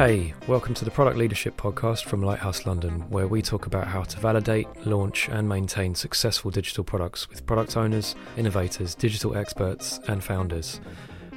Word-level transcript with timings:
Hey, 0.00 0.32
welcome 0.48 0.72
to 0.76 0.86
the 0.86 0.90
Product 0.90 1.18
Leadership 1.18 1.58
Podcast 1.58 2.04
from 2.04 2.22
Lighthouse 2.22 2.64
London, 2.64 3.00
where 3.10 3.28
we 3.28 3.42
talk 3.42 3.66
about 3.66 3.86
how 3.86 4.02
to 4.02 4.18
validate, 4.18 4.66
launch, 4.86 5.28
and 5.28 5.46
maintain 5.46 5.94
successful 5.94 6.50
digital 6.50 6.82
products 6.82 7.28
with 7.28 7.44
product 7.44 7.76
owners, 7.76 8.16
innovators, 8.38 8.94
digital 8.94 9.36
experts, 9.36 10.00
and 10.08 10.24
founders. 10.24 10.80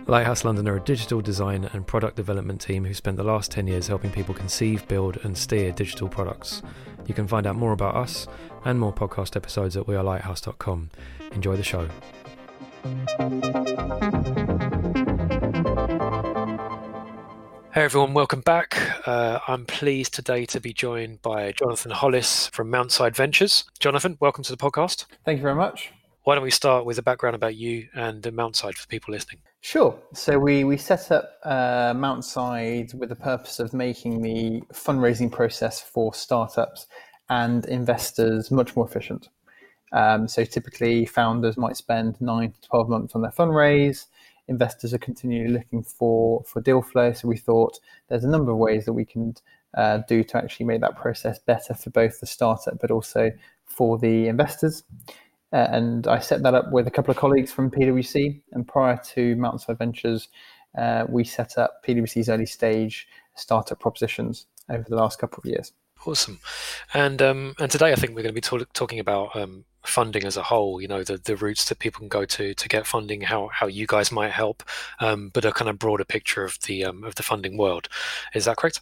Lighthouse 0.07 0.45
London 0.45 0.65
are 0.69 0.77
a 0.77 0.79
digital 0.79 1.19
design 1.19 1.69
and 1.73 1.85
product 1.85 2.15
development 2.15 2.61
team 2.61 2.85
who 2.85 2.93
spent 2.93 3.17
the 3.17 3.23
last 3.23 3.51
10 3.51 3.67
years 3.67 3.87
helping 3.87 4.11
people 4.11 4.33
conceive, 4.33 4.87
build, 4.87 5.17
and 5.25 5.37
steer 5.37 5.73
digital 5.73 6.07
products. 6.07 6.61
You 7.05 7.13
can 7.13 7.27
find 7.27 7.45
out 7.45 7.57
more 7.57 7.73
about 7.73 7.97
us 7.97 8.29
and 8.63 8.79
more 8.79 8.93
podcast 8.93 9.35
episodes 9.35 9.75
at 9.75 9.87
wearelighthouse.com. 9.87 10.89
Enjoy 11.33 11.57
the 11.57 11.63
show. 11.63 11.89
Hey 17.73 17.85
everyone, 17.85 18.13
welcome 18.13 18.41
back. 18.41 18.77
Uh, 19.07 19.39
I'm 19.47 19.65
pleased 19.65 20.13
today 20.13 20.45
to 20.45 20.59
be 20.59 20.73
joined 20.73 21.23
by 21.23 21.53
Jonathan 21.53 21.89
Hollis 21.89 22.45
from 22.49 22.71
Mountside 22.71 23.15
Ventures. 23.15 23.63
Jonathan, 23.79 24.15
welcome 24.19 24.43
to 24.43 24.51
the 24.51 24.57
podcast. 24.57 25.05
Thank 25.25 25.37
you 25.37 25.41
very 25.41 25.55
much. 25.55 25.91
Why 26.21 26.35
don't 26.35 26.43
we 26.43 26.51
start 26.51 26.85
with 26.85 26.99
a 26.99 27.01
background 27.01 27.35
about 27.35 27.55
you 27.55 27.87
and 27.95 28.21
Mountside 28.21 28.75
for 28.75 28.87
people 28.89 29.11
listening? 29.11 29.39
Sure. 29.61 29.99
So 30.13 30.37
we, 30.37 30.63
we 30.63 30.77
set 30.77 31.11
up 31.11 31.31
uh, 31.43 31.95
Mountside 31.95 32.93
with 32.93 33.09
the 33.09 33.15
purpose 33.15 33.59
of 33.59 33.73
making 33.73 34.21
the 34.21 34.61
fundraising 34.71 35.31
process 35.31 35.81
for 35.81 36.13
startups 36.13 36.85
and 37.31 37.65
investors 37.65 38.51
much 38.51 38.75
more 38.75 38.85
efficient. 38.85 39.29
Um, 39.93 40.27
so 40.27 40.45
typically, 40.45 41.07
founders 41.07 41.57
might 41.57 41.75
spend 41.75 42.21
nine 42.21 42.51
to 42.51 42.61
12 42.69 42.87
months 42.87 43.15
on 43.15 43.23
their 43.23 43.31
fundraise. 43.31 44.05
Investors 44.47 44.93
are 44.93 44.99
continually 44.99 45.51
looking 45.51 45.83
for, 45.83 46.43
for 46.43 46.61
deal 46.61 46.81
flow. 46.81 47.13
So 47.13 47.27
we 47.27 47.37
thought 47.37 47.79
there's 48.09 48.23
a 48.23 48.29
number 48.29 48.51
of 48.51 48.57
ways 48.57 48.85
that 48.85 48.93
we 48.93 49.05
can 49.05 49.35
uh, 49.75 49.99
do 50.07 50.23
to 50.23 50.37
actually 50.37 50.65
make 50.65 50.81
that 50.81 50.95
process 50.95 51.39
better 51.39 51.73
for 51.73 51.89
both 51.89 52.19
the 52.19 52.27
startup 52.27 52.79
but 52.79 52.91
also 52.91 53.31
for 53.65 53.97
the 53.97 54.27
investors. 54.27 54.83
Uh, 55.51 55.67
and 55.71 56.07
I 56.07 56.19
set 56.19 56.43
that 56.43 56.55
up 56.55 56.71
with 56.71 56.87
a 56.87 56.91
couple 56.91 57.11
of 57.11 57.17
colleagues 57.17 57.51
from 57.51 57.69
PwC. 57.69 58.41
And 58.53 58.67
prior 58.67 58.99
to 59.13 59.35
Mountside 59.35 59.77
Ventures, 59.77 60.29
uh, 60.77 61.05
we 61.07 61.23
set 61.23 61.57
up 61.57 61.83
PwC's 61.85 62.29
early 62.29 62.47
stage 62.47 63.07
startup 63.35 63.79
propositions 63.79 64.47
over 64.69 64.85
the 64.87 64.95
last 64.95 65.19
couple 65.19 65.39
of 65.39 65.45
years. 65.45 65.71
Awesome, 66.05 66.39
and 66.93 67.21
um, 67.21 67.55
and 67.59 67.71
today 67.71 67.93
I 67.93 67.95
think 67.95 68.09
we're 68.09 68.23
going 68.23 68.33
to 68.33 68.33
be 68.33 68.41
talk- 68.41 68.73
talking 68.73 68.99
about 68.99 69.35
um, 69.35 69.63
funding 69.85 70.25
as 70.25 70.37
a 70.37 70.43
whole. 70.43 70.81
You 70.81 70.87
know, 70.87 71.03
the 71.03 71.17
the 71.17 71.35
routes 71.35 71.65
that 71.69 71.79
people 71.79 71.99
can 71.99 72.09
go 72.09 72.25
to 72.25 72.53
to 72.53 72.69
get 72.69 72.87
funding, 72.87 73.21
how 73.21 73.49
how 73.51 73.67
you 73.67 73.87
guys 73.87 74.11
might 74.11 74.31
help, 74.31 74.63
um, 74.99 75.29
but 75.33 75.45
a 75.45 75.51
kind 75.51 75.69
of 75.69 75.79
broader 75.79 76.05
picture 76.05 76.43
of 76.43 76.57
the 76.67 76.85
um, 76.85 77.03
of 77.03 77.15
the 77.15 77.23
funding 77.23 77.57
world. 77.57 77.89
Is 78.33 78.45
that 78.45 78.57
correct? 78.57 78.81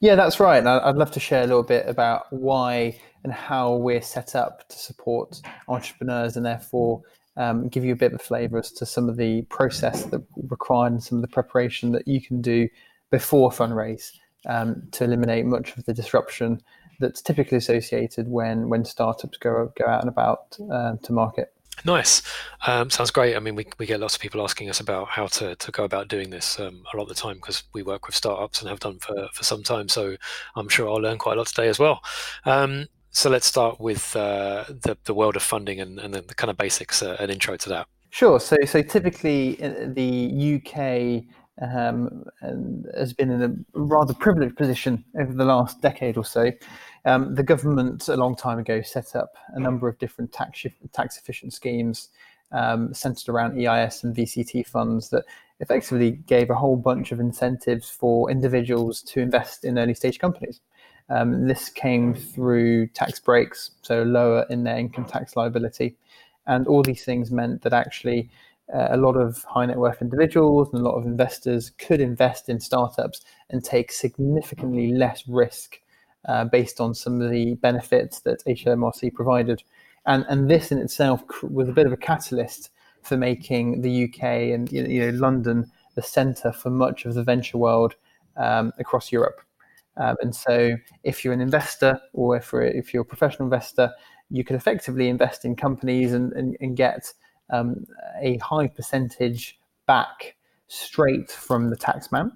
Yeah, 0.00 0.14
that's 0.14 0.40
right. 0.40 0.58
And 0.58 0.68
I'd 0.68 0.96
love 0.96 1.10
to 1.12 1.20
share 1.20 1.42
a 1.42 1.46
little 1.46 1.62
bit 1.62 1.86
about 1.86 2.32
why 2.32 2.98
and 3.24 3.32
how 3.32 3.74
we're 3.74 4.02
set 4.02 4.34
up 4.34 4.68
to 4.68 4.78
support 4.78 5.40
entrepreneurs 5.68 6.36
and 6.36 6.46
therefore 6.46 7.02
um, 7.36 7.68
give 7.68 7.84
you 7.84 7.92
a 7.92 7.96
bit 7.96 8.12
of 8.12 8.22
flavor 8.22 8.58
as 8.58 8.72
to 8.72 8.86
some 8.86 9.08
of 9.08 9.16
the 9.16 9.42
process 9.42 10.04
that 10.04 10.22
required 10.48 10.92
and 10.92 11.02
some 11.02 11.18
of 11.18 11.22
the 11.22 11.28
preparation 11.28 11.92
that 11.92 12.08
you 12.08 12.20
can 12.20 12.40
do 12.40 12.68
before 13.10 13.50
fundraise 13.50 14.12
um, 14.46 14.82
to 14.92 15.04
eliminate 15.04 15.46
much 15.46 15.76
of 15.76 15.84
the 15.84 15.94
disruption 15.94 16.60
that's 16.98 17.22
typically 17.22 17.58
associated 17.58 18.28
when 18.28 18.68
when 18.68 18.84
startups 18.84 19.38
go 19.38 19.72
go 19.78 19.86
out 19.86 20.00
and 20.00 20.08
about 20.08 20.56
uh, 20.72 20.96
to 21.02 21.12
market. 21.12 21.52
Nice. 21.84 22.22
Um, 22.66 22.90
sounds 22.90 23.10
great. 23.10 23.36
I 23.36 23.40
mean, 23.40 23.54
we, 23.54 23.66
we 23.78 23.86
get 23.86 24.00
lots 24.00 24.14
of 24.14 24.20
people 24.20 24.42
asking 24.42 24.68
us 24.68 24.80
about 24.80 25.08
how 25.08 25.26
to, 25.26 25.54
to 25.54 25.70
go 25.70 25.84
about 25.84 26.08
doing 26.08 26.30
this 26.30 26.58
um, 26.58 26.82
a 26.92 26.96
lot 26.96 27.04
of 27.04 27.08
the 27.08 27.14
time 27.14 27.36
because 27.36 27.64
we 27.72 27.82
work 27.82 28.06
with 28.06 28.16
startups 28.16 28.60
and 28.60 28.68
have 28.68 28.80
done 28.80 28.98
for, 28.98 29.28
for 29.32 29.44
some 29.44 29.62
time. 29.62 29.88
So 29.88 30.16
I'm 30.56 30.68
sure 30.68 30.88
I'll 30.88 31.00
learn 31.00 31.18
quite 31.18 31.34
a 31.34 31.38
lot 31.38 31.46
today 31.46 31.68
as 31.68 31.78
well. 31.78 32.02
Um, 32.44 32.86
so 33.10 33.30
let's 33.30 33.46
start 33.46 33.80
with 33.80 34.14
uh, 34.16 34.64
the, 34.68 34.96
the 35.04 35.14
world 35.14 35.36
of 35.36 35.42
funding 35.42 35.80
and, 35.80 35.98
and 35.98 36.14
the 36.14 36.34
kind 36.34 36.50
of 36.50 36.56
basics, 36.56 37.02
uh, 37.02 37.16
an 37.20 37.30
intro 37.30 37.56
to 37.56 37.68
that. 37.68 37.86
Sure. 38.10 38.40
So, 38.40 38.56
so 38.66 38.82
typically 38.82 39.54
the 39.56 40.56
UK 40.56 41.24
um, 41.60 42.24
has 42.96 43.12
been 43.12 43.30
in 43.30 43.42
a 43.42 43.78
rather 43.78 44.14
privileged 44.14 44.56
position 44.56 45.04
over 45.18 45.32
the 45.32 45.44
last 45.44 45.80
decade 45.80 46.16
or 46.16 46.24
so. 46.24 46.52
Um, 47.08 47.34
the 47.34 47.42
government 47.42 48.06
a 48.08 48.16
long 48.18 48.36
time 48.36 48.58
ago 48.58 48.82
set 48.82 49.16
up 49.16 49.34
a 49.54 49.58
number 49.58 49.88
of 49.88 49.98
different 49.98 50.30
tax 50.30 50.66
tax 50.92 51.16
efficient 51.16 51.54
schemes 51.54 52.10
um, 52.52 52.92
centered 52.92 53.30
around 53.30 53.58
EIS 53.58 54.04
and 54.04 54.14
VCT 54.14 54.66
funds 54.66 55.08
that 55.08 55.24
effectively 55.60 56.10
gave 56.26 56.50
a 56.50 56.54
whole 56.54 56.76
bunch 56.76 57.10
of 57.10 57.18
incentives 57.18 57.88
for 57.88 58.30
individuals 58.30 59.00
to 59.04 59.20
invest 59.20 59.64
in 59.64 59.78
early 59.78 59.94
stage 59.94 60.18
companies. 60.18 60.60
Um, 61.08 61.48
this 61.48 61.70
came 61.70 62.12
through 62.12 62.88
tax 62.88 63.18
breaks, 63.18 63.70
so 63.80 64.02
lower 64.02 64.44
in 64.50 64.64
their 64.64 64.76
income 64.76 65.06
tax 65.06 65.34
liability. 65.34 65.96
And 66.46 66.66
all 66.66 66.82
these 66.82 67.06
things 67.06 67.30
meant 67.30 67.62
that 67.62 67.72
actually 67.72 68.28
uh, 68.70 68.88
a 68.90 68.98
lot 68.98 69.16
of 69.16 69.42
high 69.44 69.64
net 69.64 69.78
worth 69.78 70.02
individuals 70.02 70.68
and 70.74 70.82
a 70.82 70.84
lot 70.84 70.98
of 70.98 71.06
investors 71.06 71.70
could 71.78 72.02
invest 72.02 72.50
in 72.50 72.60
startups 72.60 73.22
and 73.48 73.64
take 73.64 73.92
significantly 73.92 74.92
less 74.92 75.26
risk 75.26 75.80
uh, 76.26 76.44
based 76.44 76.80
on 76.80 76.94
some 76.94 77.20
of 77.20 77.30
the 77.30 77.54
benefits 77.54 78.20
that 78.20 78.44
HMRC 78.44 79.14
provided. 79.14 79.62
And, 80.06 80.24
and 80.28 80.50
this 80.50 80.72
in 80.72 80.78
itself 80.78 81.22
was 81.42 81.68
a 81.68 81.72
bit 81.72 81.86
of 81.86 81.92
a 81.92 81.96
catalyst 81.96 82.70
for 83.02 83.16
making 83.16 83.82
the 83.82 84.04
UK 84.04 84.22
and 84.52 84.70
you 84.72 85.00
know, 85.00 85.18
London 85.18 85.70
the 85.94 86.02
centre 86.02 86.52
for 86.52 86.70
much 86.70 87.06
of 87.06 87.14
the 87.14 87.24
venture 87.24 87.58
world 87.58 87.96
um, 88.36 88.72
across 88.78 89.10
Europe. 89.10 89.40
Um, 89.96 90.14
and 90.22 90.34
so, 90.34 90.76
if 91.02 91.24
you're 91.24 91.34
an 91.34 91.40
investor 91.40 92.00
or 92.12 92.36
if 92.36 92.54
if 92.54 92.94
you're 92.94 93.02
a 93.02 93.12
professional 93.14 93.46
investor, 93.46 93.92
you 94.30 94.44
can 94.44 94.54
effectively 94.54 95.08
invest 95.08 95.44
in 95.44 95.56
companies 95.56 96.12
and, 96.12 96.32
and, 96.34 96.56
and 96.60 96.76
get 96.76 97.12
um, 97.50 97.84
a 98.20 98.38
high 98.38 98.68
percentage 98.68 99.58
back 99.86 100.36
straight 100.68 101.32
from 101.32 101.70
the 101.70 101.76
taxman. 101.76 102.30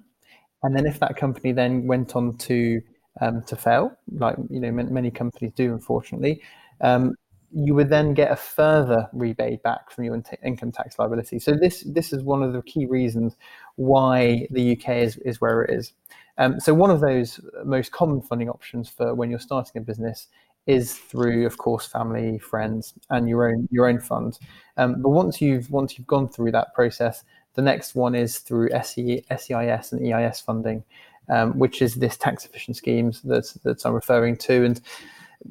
And 0.63 0.75
then, 0.75 0.85
if 0.85 0.99
that 0.99 1.15
company 1.15 1.53
then 1.53 1.87
went 1.87 2.17
on 2.17 2.37
to 2.39 2.81
um, 3.21 3.43
to 3.43 3.55
fail, 3.55 3.95
like 4.17 4.35
you 4.49 4.59
know 4.59 4.71
many 4.71 5.11
companies 5.11 5.53
do, 5.55 5.73
unfortunately, 5.73 6.41
um, 6.81 7.15
you 7.53 7.75
would 7.75 7.89
then 7.89 8.13
get 8.13 8.31
a 8.31 8.35
further 8.35 9.07
rebate 9.13 9.61
back 9.61 9.91
from 9.91 10.03
your 10.03 10.15
in- 10.15 10.25
income 10.43 10.71
tax 10.71 10.97
liability. 10.97 11.39
So 11.39 11.53
this 11.53 11.83
this 11.85 12.11
is 12.11 12.23
one 12.23 12.41
of 12.41 12.53
the 12.53 12.61
key 12.63 12.85
reasons 12.85 13.35
why 13.75 14.47
the 14.49 14.73
UK 14.73 14.89
is, 14.97 15.17
is 15.17 15.39
where 15.39 15.63
it 15.63 15.75
is. 15.77 15.93
Um, 16.37 16.59
so 16.59 16.73
one 16.73 16.89
of 16.89 16.99
those 16.99 17.39
most 17.63 17.91
common 17.91 18.21
funding 18.21 18.49
options 18.49 18.89
for 18.89 19.13
when 19.13 19.29
you're 19.29 19.39
starting 19.39 19.79
a 19.79 19.85
business 19.85 20.27
is 20.65 20.97
through, 20.97 21.45
of 21.45 21.57
course, 21.57 21.85
family, 21.85 22.39
friends, 22.39 22.93
and 23.09 23.29
your 23.29 23.49
own 23.49 23.67
your 23.71 23.87
own 23.87 23.99
fund. 23.99 24.39
Um, 24.77 25.01
but 25.01 25.09
once 25.09 25.41
you've 25.41 25.69
once 25.69 25.97
you've 25.97 26.07
gone 26.07 26.29
through 26.29 26.51
that 26.53 26.73
process, 26.73 27.23
the 27.53 27.61
next 27.61 27.93
one 27.95 28.15
is 28.15 28.39
through 28.39 28.71
SE, 28.71 29.23
SEIS 29.29 29.91
and 29.91 30.13
EIS 30.13 30.39
funding, 30.41 30.83
um, 31.29 31.57
which 31.57 31.81
is 31.81 31.95
this 31.95 32.17
tax 32.17 32.45
efficient 32.45 32.77
schemes 32.77 33.21
that 33.21 33.53
that 33.63 33.85
I'm 33.85 33.93
referring 33.93 34.37
to, 34.37 34.65
and 34.65 34.81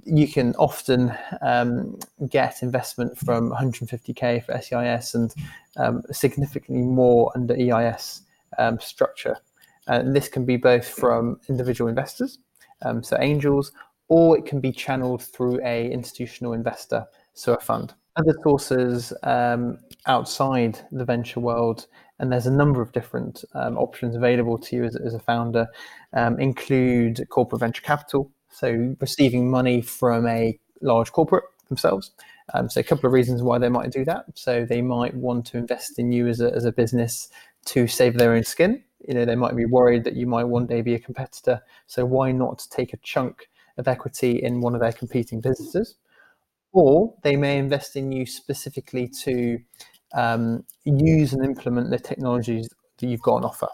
you 0.05 0.27
can 0.27 0.55
often 0.57 1.15
um, 1.41 1.99
get 2.29 2.63
investment 2.63 3.19
from 3.19 3.51
150k 3.51 4.45
for 4.45 4.61
SEIS 4.61 5.15
and 5.15 5.35
um, 5.77 6.03
significantly 6.11 6.83
more 6.83 7.31
under 7.35 7.55
EIS 7.55 8.23
um, 8.59 8.79
structure. 8.81 9.37
And 9.87 10.15
this 10.15 10.29
can 10.29 10.45
be 10.45 10.57
both 10.57 10.87
from 10.87 11.41
individual 11.49 11.89
investors, 11.89 12.39
um, 12.83 13.03
so 13.03 13.17
angels, 13.21 13.73
or 14.09 14.39
it 14.39 14.47
can 14.47 14.61
be 14.61 14.73
channeled 14.73 15.23
through 15.23 15.61
a 15.65 15.91
institutional 15.91 16.53
investor, 16.53 17.07
so 17.35 17.55
a 17.55 17.61
fund. 17.61 17.95
Other 18.17 18.35
sources 18.43 19.13
um, 19.23 19.79
outside 20.07 20.79
the 20.93 21.05
venture 21.05 21.41
world, 21.41 21.87
and 22.19 22.31
there's 22.31 22.47
a 22.47 22.51
number 22.51 22.83
of 22.83 22.93
different 22.93 23.43
um, 23.55 23.79
options 23.79 24.15
available 24.15 24.59
to 24.59 24.77
you 24.77 24.85
as, 24.85 24.97
as 24.97 25.15
a 25.15 25.19
founder, 25.19 25.67
um, 26.13 26.39
include 26.39 27.27
corporate 27.31 27.61
venture 27.61 27.81
capital, 27.81 28.31
so 28.51 28.95
receiving 29.01 29.51
money 29.51 29.81
from 29.81 30.27
a 30.27 30.59
large 30.83 31.11
corporate 31.11 31.45
themselves. 31.69 32.11
Um, 32.53 32.69
so 32.69 32.81
a 32.81 32.85
couple 32.85 33.07
of 33.07 33.15
reasons 33.15 33.43
why 33.43 33.57
they 33.59 33.71
might 33.71 33.91
do 33.91 34.05
that. 34.05 34.27
So 34.35 34.67
they 34.67 34.83
might 34.83 35.15
want 35.15 35.47
to 35.47 35.57
invest 35.57 35.99
in 35.99 36.13
you 36.13 36.29
as 36.29 36.41
a, 36.43 36.53
as 36.53 36.67
a 36.67 36.73
business 36.73 37.29
to 37.67 37.87
save 37.87 38.19
their 38.19 38.35
own 38.35 38.45
skin. 38.45 38.83
You 39.09 39.15
know, 39.15 39.25
they 39.25 39.37
might 39.37 39.57
be 39.57 39.65
worried 39.65 40.05
that 40.05 40.17
you 40.17 40.27
might 40.27 40.45
one 40.45 40.67
day 40.67 40.83
be 40.83 40.95
a 40.95 40.99
competitor. 40.99 41.63
So 41.87 42.05
why 42.05 42.33
not 42.33 42.67
take 42.71 42.93
a 42.93 42.99
chunk 42.99 43.49
of 43.79 43.89
equity 43.89 44.43
in 44.43 44.61
one 44.61 44.75
of 44.75 44.81
their 44.83 44.93
competing 44.93 45.41
businesses? 45.41 45.95
Or 46.73 47.15
they 47.23 47.37
may 47.37 47.59
invest 47.59 47.97
in 47.97 48.13
you 48.13 48.27
specifically 48.27 49.09
to 49.25 49.59
um, 50.15 50.65
use 50.85 51.33
and 51.33 51.45
implement 51.45 51.91
the 51.91 51.99
technologies 51.99 52.69
that 52.99 53.07
you've 53.07 53.23
got 53.23 53.37
on 53.37 53.45
offer. 53.45 53.69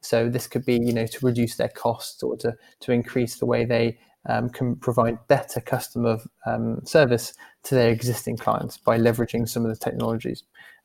So 0.00 0.28
this 0.28 0.46
could 0.46 0.64
be, 0.64 0.74
you 0.74 0.92
know, 0.92 1.06
to 1.06 1.26
reduce 1.26 1.56
their 1.56 1.68
costs 1.68 2.22
or 2.22 2.36
to 2.38 2.56
to 2.80 2.92
increase 2.92 3.36
the 3.38 3.46
way 3.46 3.64
they 3.64 3.98
um, 4.28 4.48
can 4.48 4.76
provide 4.76 5.18
better 5.28 5.60
customer 5.60 6.18
um, 6.46 6.80
service 6.84 7.34
to 7.64 7.74
their 7.74 7.90
existing 7.90 8.36
clients 8.36 8.76
by 8.76 8.98
leveraging 8.98 9.48
some 9.48 9.64
of 9.64 9.70
the 9.70 9.84
technologies. 9.84 10.44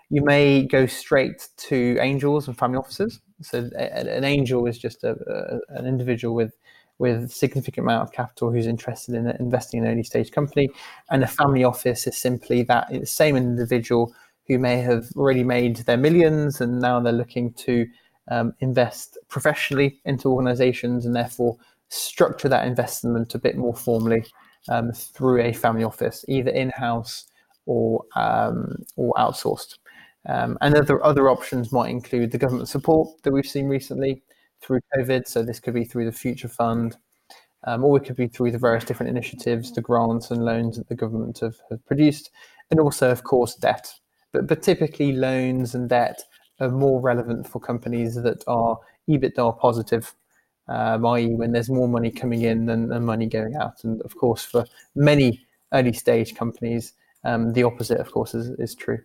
You 0.09 0.23
may 0.23 0.65
go 0.67 0.85
straight 0.85 1.47
to 1.57 1.97
angels 1.99 2.47
and 2.47 2.57
family 2.57 2.77
offices. 2.77 3.21
So 3.41 3.69
an 3.75 4.23
angel 4.23 4.65
is 4.67 4.77
just 4.77 5.03
a, 5.03 5.15
a, 5.27 5.77
an 5.77 5.85
individual 5.85 6.35
with 6.35 6.53
with 6.97 7.23
a 7.23 7.29
significant 7.29 7.85
amount 7.85 8.03
of 8.03 8.11
capital 8.11 8.51
who's 8.51 8.67
interested 8.67 9.15
in 9.15 9.27
investing 9.39 9.79
in 9.79 9.85
an 9.85 9.93
early 9.93 10.03
stage 10.03 10.31
company, 10.31 10.69
and 11.09 11.23
a 11.23 11.27
family 11.27 11.63
office 11.63 12.07
is 12.07 12.17
simply 12.17 12.63
that 12.63 13.07
same 13.07 13.35
individual 13.35 14.13
who 14.47 14.59
may 14.59 14.77
have 14.77 15.07
already 15.15 15.43
made 15.43 15.77
their 15.77 15.97
millions 15.97 16.61
and 16.61 16.79
now 16.79 16.99
they're 16.99 17.13
looking 17.13 17.51
to 17.53 17.85
um, 18.29 18.53
invest 18.59 19.17
professionally 19.27 19.99
into 20.05 20.29
organizations 20.29 21.05
and 21.05 21.15
therefore 21.15 21.57
structure 21.89 22.49
that 22.49 22.65
investment 22.65 23.35
a 23.35 23.39
bit 23.39 23.57
more 23.57 23.75
formally 23.75 24.25
um, 24.69 24.91
through 24.91 25.41
a 25.41 25.53
family 25.53 25.83
office, 25.83 26.25
either 26.27 26.49
in 26.51 26.69
house 26.69 27.25
or 27.65 28.03
um, 28.15 28.83
or 28.95 29.13
outsourced. 29.13 29.77
Um, 30.27 30.57
and 30.61 30.75
other 30.75 31.03
other 31.03 31.29
options 31.29 31.71
might 31.71 31.89
include 31.89 32.31
the 32.31 32.39
government 32.39 32.67
support 32.67 33.09
that 33.23 33.31
we've 33.31 33.45
seen 33.45 33.67
recently 33.67 34.23
through 34.65 34.81
COVID. 34.95 35.27
So 35.27 35.43
this 35.43 35.59
could 35.59 35.73
be 35.73 35.83
through 35.83 36.05
the 36.05 36.11
Future 36.11 36.47
Fund, 36.47 36.97
um, 37.65 37.83
or 37.83 37.97
it 37.97 38.05
could 38.05 38.15
be 38.15 38.27
through 38.27 38.51
the 38.51 38.57
various 38.57 38.83
different 38.83 39.09
initiatives, 39.09 39.71
the 39.71 39.81
grants 39.81 40.31
and 40.31 40.43
loans 40.43 40.77
that 40.77 40.89
the 40.89 40.95
government 40.95 41.39
have, 41.39 41.57
have 41.69 41.85
produced, 41.85 42.31
and 42.71 42.79
also, 42.79 43.11
of 43.11 43.23
course, 43.23 43.55
debt. 43.55 43.93
But 44.31 44.47
but 44.47 44.61
typically, 44.61 45.13
loans 45.13 45.75
and 45.75 45.89
debt 45.89 46.23
are 46.59 46.69
more 46.69 47.01
relevant 47.01 47.47
for 47.47 47.59
companies 47.59 48.15
that 48.15 48.43
are 48.47 48.79
EBITDA 49.09 49.59
positive, 49.59 50.13
um, 50.67 51.05
i.e., 51.05 51.35
when 51.35 51.51
there's 51.51 51.69
more 51.69 51.87
money 51.87 52.11
coming 52.11 52.41
in 52.41 52.65
than, 52.65 52.87
than 52.89 53.05
money 53.05 53.27
going 53.27 53.55
out. 53.55 53.83
And 53.83 54.01
of 54.01 54.15
course, 54.15 54.43
for 54.43 54.65
many 54.95 55.45
early 55.73 55.93
stage 55.93 56.35
companies, 56.35 56.93
um, 57.23 57.53
the 57.53 57.63
opposite, 57.63 57.99
of 57.99 58.11
course, 58.11 58.33
is, 58.33 58.49
is 58.59 58.73
true 58.73 58.99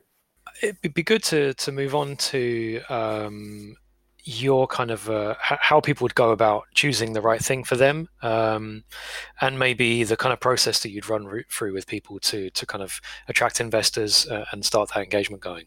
it'd 0.62 0.94
be 0.94 1.02
good 1.02 1.22
to 1.22 1.54
to 1.54 1.72
move 1.72 1.94
on 1.94 2.16
to 2.16 2.80
um, 2.88 3.76
your 4.24 4.66
kind 4.66 4.90
of 4.90 5.08
uh, 5.08 5.34
how 5.40 5.80
people 5.80 6.04
would 6.04 6.14
go 6.14 6.30
about 6.30 6.64
choosing 6.74 7.12
the 7.12 7.20
right 7.20 7.40
thing 7.40 7.64
for 7.64 7.76
them, 7.76 8.08
um, 8.22 8.84
and 9.40 9.58
maybe 9.58 10.04
the 10.04 10.16
kind 10.16 10.32
of 10.32 10.40
process 10.40 10.80
that 10.82 10.90
you'd 10.90 11.08
run 11.08 11.44
through 11.50 11.72
with 11.72 11.86
people 11.86 12.18
to 12.20 12.50
to 12.50 12.66
kind 12.66 12.82
of 12.82 13.00
attract 13.28 13.60
investors 13.60 14.26
uh, 14.28 14.44
and 14.52 14.64
start 14.64 14.90
that 14.90 15.02
engagement 15.02 15.42
going. 15.42 15.66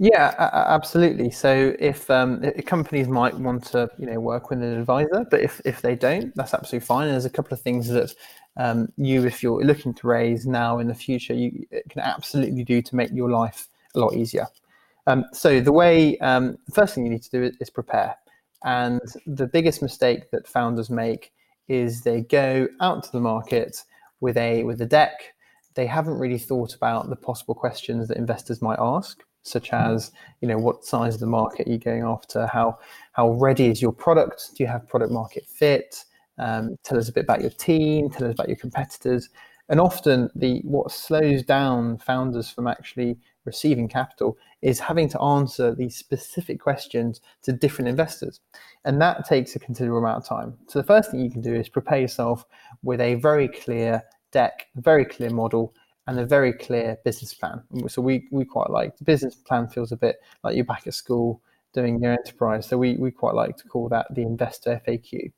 Yeah, 0.00 0.32
absolutely. 0.68 1.30
So 1.32 1.74
if, 1.80 2.08
um, 2.08 2.40
companies 2.66 3.08
might 3.08 3.34
want 3.34 3.64
to, 3.72 3.90
you 3.98 4.06
know, 4.06 4.20
work 4.20 4.48
with 4.48 4.62
an 4.62 4.78
advisor, 4.78 5.26
but 5.28 5.40
if, 5.40 5.60
if 5.64 5.82
they 5.82 5.96
don't, 5.96 6.32
that's 6.36 6.54
absolutely 6.54 6.86
fine. 6.86 7.06
And 7.08 7.14
there's 7.14 7.24
a 7.24 7.30
couple 7.30 7.52
of 7.52 7.60
things 7.60 7.88
that 7.88 8.14
um, 8.56 8.92
you, 8.96 9.26
if 9.26 9.42
you're 9.42 9.64
looking 9.64 9.92
to 9.94 10.06
raise 10.06 10.46
now 10.46 10.78
in 10.78 10.86
the 10.86 10.94
future, 10.94 11.34
you 11.34 11.66
can 11.88 12.00
absolutely 12.00 12.62
do 12.62 12.80
to 12.80 12.94
make 12.94 13.10
your 13.10 13.28
life 13.28 13.68
a 13.96 13.98
lot 13.98 14.14
easier. 14.14 14.46
Um, 15.08 15.24
so 15.32 15.58
the 15.58 15.72
way, 15.72 16.18
um, 16.18 16.58
the 16.66 16.72
first 16.72 16.94
thing 16.94 17.04
you 17.04 17.10
need 17.10 17.22
to 17.22 17.30
do 17.30 17.42
is, 17.42 17.56
is 17.60 17.70
prepare. 17.70 18.14
And 18.64 19.00
the 19.26 19.46
biggest 19.46 19.80
mistake 19.80 20.30
that 20.32 20.46
founders 20.46 20.90
make 20.90 21.32
is 21.66 22.02
they 22.02 22.20
go 22.20 22.68
out 22.82 23.04
to 23.04 23.12
the 23.12 23.20
market 23.20 23.84
with 24.20 24.36
a 24.36 24.64
with 24.64 24.82
a 24.82 24.86
deck. 24.86 25.34
They 25.74 25.86
haven't 25.86 26.18
really 26.18 26.38
thought 26.38 26.74
about 26.74 27.08
the 27.08 27.16
possible 27.16 27.54
questions 27.54 28.08
that 28.08 28.18
investors 28.18 28.60
might 28.60 28.78
ask 28.78 29.22
such 29.44 29.72
as 29.72 30.10
you 30.40 30.48
know 30.48 30.58
what 30.58 30.84
size 30.84 31.14
of 31.14 31.20
the 31.20 31.26
market 31.26 31.66
are 31.66 31.70
you 31.70 31.78
going 31.78 32.02
after 32.02 32.46
how 32.48 32.76
how 33.12 33.30
ready 33.30 33.66
is 33.68 33.80
your 33.80 33.92
product 33.92 34.50
do 34.54 34.62
you 34.62 34.68
have 34.68 34.86
product 34.88 35.12
market 35.12 35.46
fit 35.46 36.04
um, 36.38 36.76
tell 36.82 36.98
us 36.98 37.08
a 37.08 37.12
bit 37.12 37.22
about 37.22 37.40
your 37.40 37.50
team 37.50 38.10
tell 38.10 38.26
us 38.26 38.34
about 38.34 38.48
your 38.48 38.56
competitors 38.56 39.30
and 39.68 39.80
often 39.80 40.28
the 40.34 40.60
what 40.64 40.90
slows 40.90 41.42
down 41.44 41.96
founders 41.98 42.50
from 42.50 42.66
actually 42.66 43.16
receiving 43.48 43.88
capital 43.88 44.36
is 44.62 44.78
having 44.78 45.08
to 45.08 45.20
answer 45.20 45.74
these 45.74 45.96
specific 45.96 46.60
questions 46.60 47.20
to 47.42 47.52
different 47.52 47.88
investors 47.88 48.40
and 48.84 49.00
that 49.00 49.26
takes 49.26 49.56
a 49.56 49.58
considerable 49.58 49.98
amount 49.98 50.22
of 50.22 50.28
time 50.28 50.56
so 50.68 50.78
the 50.78 50.86
first 50.86 51.10
thing 51.10 51.20
you 51.20 51.30
can 51.30 51.40
do 51.40 51.54
is 51.54 51.68
prepare 51.68 52.00
yourself 52.00 52.44
with 52.82 53.00
a 53.00 53.14
very 53.16 53.48
clear 53.48 54.02
deck 54.30 54.68
very 54.76 55.04
clear 55.04 55.30
model 55.30 55.74
and 56.08 56.18
a 56.18 56.24
very 56.24 56.54
clear 56.54 56.96
business 57.04 57.34
plan. 57.34 57.62
So 57.86 58.00
we, 58.00 58.26
we 58.32 58.46
quite 58.46 58.70
like 58.70 58.96
the 58.96 59.04
business 59.04 59.34
plan 59.34 59.68
feels 59.68 59.92
a 59.92 59.96
bit 59.96 60.16
like 60.42 60.56
you're 60.56 60.64
back 60.64 60.86
at 60.86 60.94
school 60.94 61.42
doing 61.74 62.00
your 62.02 62.12
enterprise. 62.12 62.66
So 62.66 62.78
we, 62.78 62.96
we 62.96 63.10
quite 63.10 63.34
like 63.34 63.58
to 63.58 63.68
call 63.68 63.90
that 63.90 64.06
the 64.14 64.22
investor 64.22 64.80
FAQ, 64.88 65.30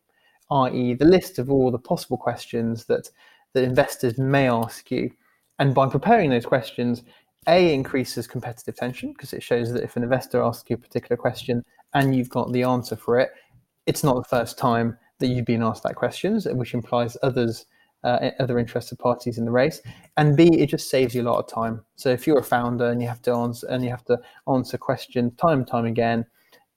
i.e. 0.53 0.95
the 0.95 1.05
list 1.05 1.41
of 1.41 1.51
all 1.51 1.73
the 1.73 1.79
possible 1.79 2.17
questions 2.17 2.85
that, 2.85 3.11
that 3.53 3.65
investors 3.65 4.17
may 4.17 4.49
ask 4.49 4.93
you. 4.93 5.11
And 5.59 5.75
by 5.75 5.89
preparing 5.89 6.31
those 6.31 6.47
questions, 6.47 7.03
A 7.47 7.73
increases 7.73 8.27
competitive 8.27 8.77
tension 8.77 9.13
because 9.13 9.33
it 9.33 9.43
shows 9.43 9.73
that 9.73 9.83
if 9.83 9.97
an 9.97 10.03
investor 10.03 10.43
asks 10.43 10.69
you 10.69 10.75
a 10.75 10.79
particular 10.79 11.17
question 11.17 11.65
and 11.95 12.15
you've 12.15 12.29
got 12.29 12.53
the 12.53 12.63
answer 12.63 12.97
for 12.97 13.19
it, 13.19 13.31
it's 13.87 14.05
not 14.05 14.17
the 14.17 14.29
first 14.29 14.59
time 14.59 14.99
that 15.19 15.29
you've 15.29 15.47
been 15.47 15.63
asked 15.63 15.83
that 15.85 15.97
question, 15.97 16.39
which 16.53 16.75
implies 16.75 17.17
others 17.23 17.67
uh, 18.05 18.31
other 18.39 18.59
interested 18.59 18.99
parties 18.99 19.39
in 19.39 19.45
the 19.45 19.51
race, 19.51 19.81
and 20.17 20.37
B, 20.37 20.49
it 20.59 20.67
just 20.67 20.89
saves 20.89 21.15
you 21.15 21.23
a 21.23 21.29
lot 21.31 21.39
of 21.39 21.47
time. 21.47 21.85
So 21.97 22.09
if 22.11 22.27
you're 22.27 22.39
a 22.39 22.43
founder 22.43 22.89
and 22.89 23.03
you 23.03 23.09
have 23.09 23.23
to 23.23 23.33
answer 23.33 23.67
and 23.69 23.85
you 23.85 23.91
have 23.91 24.05
to 24.07 24.19
answer 24.49 24.79
questions 24.79 25.35
time 25.37 25.61
and 25.61 25.69
time 25.69 25.85
again, 25.85 26.25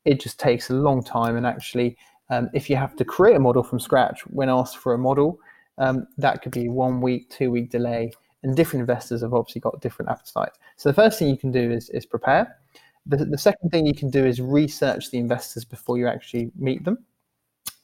it 0.05 0.19
just 0.19 0.39
takes 0.39 0.69
a 0.69 0.73
long 0.73 1.03
time. 1.03 1.37
And 1.37 1.45
actually, 1.45 1.97
um, 2.29 2.49
if 2.53 2.69
you 2.69 2.75
have 2.75 2.95
to 2.97 3.05
create 3.05 3.35
a 3.35 3.39
model 3.39 3.63
from 3.63 3.79
scratch 3.79 4.21
when 4.27 4.49
asked 4.49 4.77
for 4.77 4.93
a 4.93 4.97
model, 4.97 5.39
um, 5.77 6.07
that 6.17 6.41
could 6.41 6.51
be 6.51 6.67
one 6.67 7.01
week, 7.01 7.29
two 7.29 7.51
week 7.51 7.71
delay. 7.71 8.11
And 8.43 8.55
different 8.55 8.81
investors 8.81 9.21
have 9.21 9.33
obviously 9.33 9.61
got 9.61 9.81
different 9.81 10.11
appetite. 10.11 10.51
So 10.75 10.89
the 10.89 10.93
first 10.93 11.17
thing 11.17 11.29
you 11.29 11.37
can 11.37 11.51
do 11.51 11.71
is, 11.71 11.89
is 11.89 12.05
prepare. 12.05 12.57
The, 13.05 13.17
the 13.17 13.37
second 13.37 13.69
thing 13.69 13.85
you 13.85 13.93
can 13.93 14.09
do 14.09 14.25
is 14.25 14.41
research 14.41 15.11
the 15.11 15.17
investors 15.17 15.65
before 15.65 15.97
you 15.97 16.07
actually 16.07 16.51
meet 16.55 16.83
them. 16.83 16.97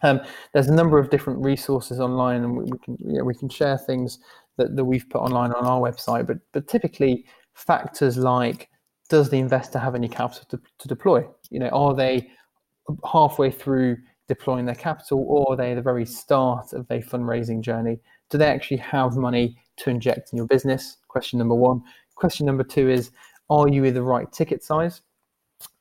Um, 0.02 0.22
there's 0.54 0.68
a 0.68 0.74
number 0.74 0.98
of 0.98 1.10
different 1.10 1.44
resources 1.44 2.00
online, 2.00 2.44
and 2.44 2.56
we, 2.56 2.64
we 2.66 2.78
can 2.80 2.98
you 3.00 3.18
know, 3.18 3.24
we 3.24 3.36
can 3.36 3.50
share 3.50 3.78
things 3.78 4.20
that, 4.58 4.76
that 4.76 4.86
we've 4.86 5.10
put 5.10 5.22
online 5.22 5.52
on 5.52 5.66
our 5.66 5.80
website. 5.80 6.26
But 6.26 6.38
but 6.54 6.68
typically 6.68 7.26
factors 7.54 8.18
like 8.18 8.70
does 9.10 9.30
the 9.30 9.40
investor 9.40 9.80
have 9.80 9.96
any 9.96 10.08
capital 10.08 10.46
to, 10.50 10.62
to 10.78 10.88
deploy? 10.88 11.28
You 11.50 11.60
know, 11.60 11.70
are 11.70 11.96
they 11.96 12.30
halfway 13.12 13.52
through 13.52 13.98
deploying 14.28 14.66
their 14.66 14.76
capital, 14.76 15.26
or 15.28 15.54
are 15.54 15.58
they 15.58 15.74
the 15.74 15.82
very 15.82 16.06
start 16.06 16.74
of 16.74 16.88
their 16.88 17.02
fundraising 17.02 17.62
journey? 17.62 18.00
Do 18.30 18.38
they 18.38 18.46
actually 18.46 18.78
have 18.78 19.18
money 19.18 19.58
to 19.80 19.90
inject 19.90 20.32
in 20.32 20.38
your 20.38 20.48
business? 20.48 20.98
Question 21.08 21.40
number 21.40 21.56
one. 21.56 21.82
Question 22.16 22.46
number 22.46 22.64
two 22.64 22.90
is, 22.90 23.12
are 23.50 23.68
you 23.68 23.84
in 23.84 23.94
the 23.94 24.04
right 24.04 24.32
ticket 24.32 24.64
size? 24.64 25.02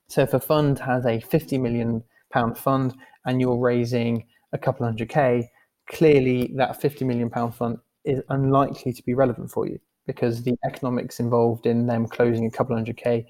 So 0.07 0.21
if 0.21 0.33
a 0.33 0.39
fund 0.39 0.79
has 0.79 1.05
a 1.05 1.19
50 1.19 1.57
million 1.57 2.03
pound 2.31 2.57
fund 2.57 2.95
and 3.25 3.39
you're 3.39 3.57
raising 3.57 4.25
a 4.53 4.57
couple 4.57 4.85
hundred 4.85 5.09
K, 5.09 5.49
clearly 5.87 6.51
that 6.55 6.81
50 6.81 7.05
million 7.05 7.29
pound 7.29 7.55
fund 7.55 7.77
is 8.05 8.21
unlikely 8.29 8.93
to 8.93 9.03
be 9.03 9.13
relevant 9.13 9.51
for 9.51 9.67
you 9.67 9.79
because 10.07 10.41
the 10.41 10.55
economics 10.65 11.19
involved 11.19 11.67
in 11.67 11.85
them 11.85 12.07
closing 12.07 12.47
a 12.47 12.51
couple 12.51 12.75
hundred 12.75 12.97
K 12.97 13.27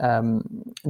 um, 0.00 0.42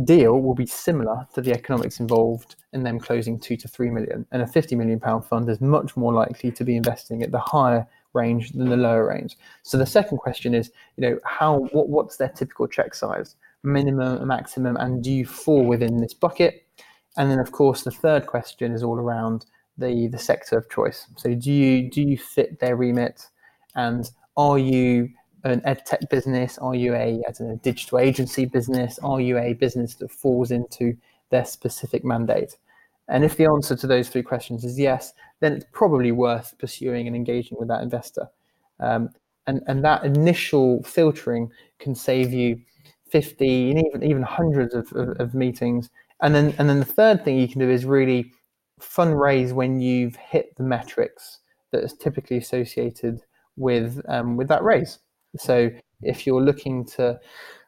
deal 0.04 0.40
will 0.40 0.54
be 0.54 0.66
similar 0.66 1.26
to 1.34 1.40
the 1.40 1.52
economics 1.52 2.00
involved 2.00 2.56
in 2.72 2.82
them 2.82 2.98
closing 2.98 3.38
two 3.38 3.56
to 3.56 3.68
three 3.68 3.90
million. 3.90 4.26
And 4.32 4.42
a 4.42 4.46
50 4.46 4.76
million 4.76 5.00
pound 5.00 5.24
fund 5.24 5.48
is 5.48 5.60
much 5.60 5.96
more 5.96 6.12
likely 6.12 6.50
to 6.52 6.64
be 6.64 6.76
investing 6.76 7.22
at 7.22 7.30
the 7.30 7.40
higher 7.40 7.86
range 8.16 8.50
than 8.50 8.68
the 8.68 8.76
lower 8.76 9.06
range. 9.06 9.36
So 9.62 9.78
the 9.78 9.86
second 9.86 10.18
question 10.18 10.54
is, 10.54 10.72
you 10.96 11.08
know, 11.08 11.18
how 11.24 11.68
what, 11.72 11.88
what's 11.88 12.16
their 12.16 12.30
typical 12.30 12.66
check 12.66 12.94
size, 12.94 13.36
minimum, 13.62 14.26
maximum, 14.26 14.76
and 14.76 15.04
do 15.04 15.12
you 15.12 15.24
fall 15.24 15.64
within 15.64 15.98
this 15.98 16.14
bucket? 16.14 16.66
And 17.16 17.30
then, 17.30 17.38
of 17.38 17.52
course, 17.52 17.82
the 17.82 17.90
third 17.90 18.26
question 18.26 18.72
is 18.72 18.82
all 18.82 18.98
around 18.98 19.46
the 19.78 20.08
the 20.08 20.18
sector 20.18 20.58
of 20.58 20.68
choice. 20.68 21.06
So, 21.16 21.34
do 21.34 21.52
you 21.52 21.90
do 21.90 22.02
you 22.02 22.18
fit 22.18 22.58
their 22.60 22.76
remit, 22.76 23.28
and 23.74 24.10
are 24.36 24.58
you 24.58 25.10
an 25.44 25.62
ed 25.64 25.86
tech 25.86 26.08
business? 26.10 26.58
Are 26.58 26.74
you 26.74 26.94
a 26.94 27.22
as 27.28 27.40
a 27.40 27.56
digital 27.56 27.98
agency 27.98 28.46
business? 28.46 28.98
Are 28.98 29.20
you 29.20 29.38
a 29.38 29.52
business 29.54 29.94
that 29.96 30.10
falls 30.10 30.50
into 30.50 30.96
their 31.30 31.44
specific 31.44 32.04
mandate? 32.04 32.56
And 33.08 33.24
if 33.24 33.36
the 33.36 33.46
answer 33.46 33.76
to 33.76 33.86
those 33.86 34.08
three 34.08 34.22
questions 34.22 34.64
is 34.64 34.78
yes, 34.78 35.12
then 35.40 35.52
it's 35.52 35.66
probably 35.72 36.12
worth 36.12 36.54
pursuing 36.58 37.06
and 37.06 37.14
engaging 37.14 37.56
with 37.58 37.68
that 37.68 37.82
investor. 37.82 38.28
Um, 38.80 39.10
and, 39.46 39.62
and 39.68 39.84
that 39.84 40.04
initial 40.04 40.82
filtering 40.82 41.50
can 41.78 41.94
save 41.94 42.32
you 42.32 42.60
50 43.08 43.70
and 43.70 43.86
even, 43.86 44.02
even 44.02 44.22
hundreds 44.22 44.74
of, 44.74 44.92
of, 44.92 45.20
of 45.20 45.34
meetings 45.34 45.88
and 46.22 46.34
then 46.34 46.54
and 46.58 46.68
then 46.68 46.78
the 46.78 46.84
third 46.84 47.24
thing 47.24 47.38
you 47.38 47.48
can 47.48 47.60
do 47.60 47.68
is 47.68 47.84
really 47.84 48.32
fundraise 48.80 49.52
when 49.52 49.80
you've 49.80 50.16
hit 50.16 50.54
the 50.56 50.62
metrics 50.62 51.40
that 51.72 51.82
is 51.82 51.94
typically 51.94 52.38
associated 52.38 53.20
with 53.56 54.00
um, 54.08 54.36
with 54.36 54.48
that 54.48 54.62
raise. 54.62 54.98
So 55.36 55.70
if 56.02 56.26
you're 56.26 56.42
looking 56.42 56.84
to 56.96 57.18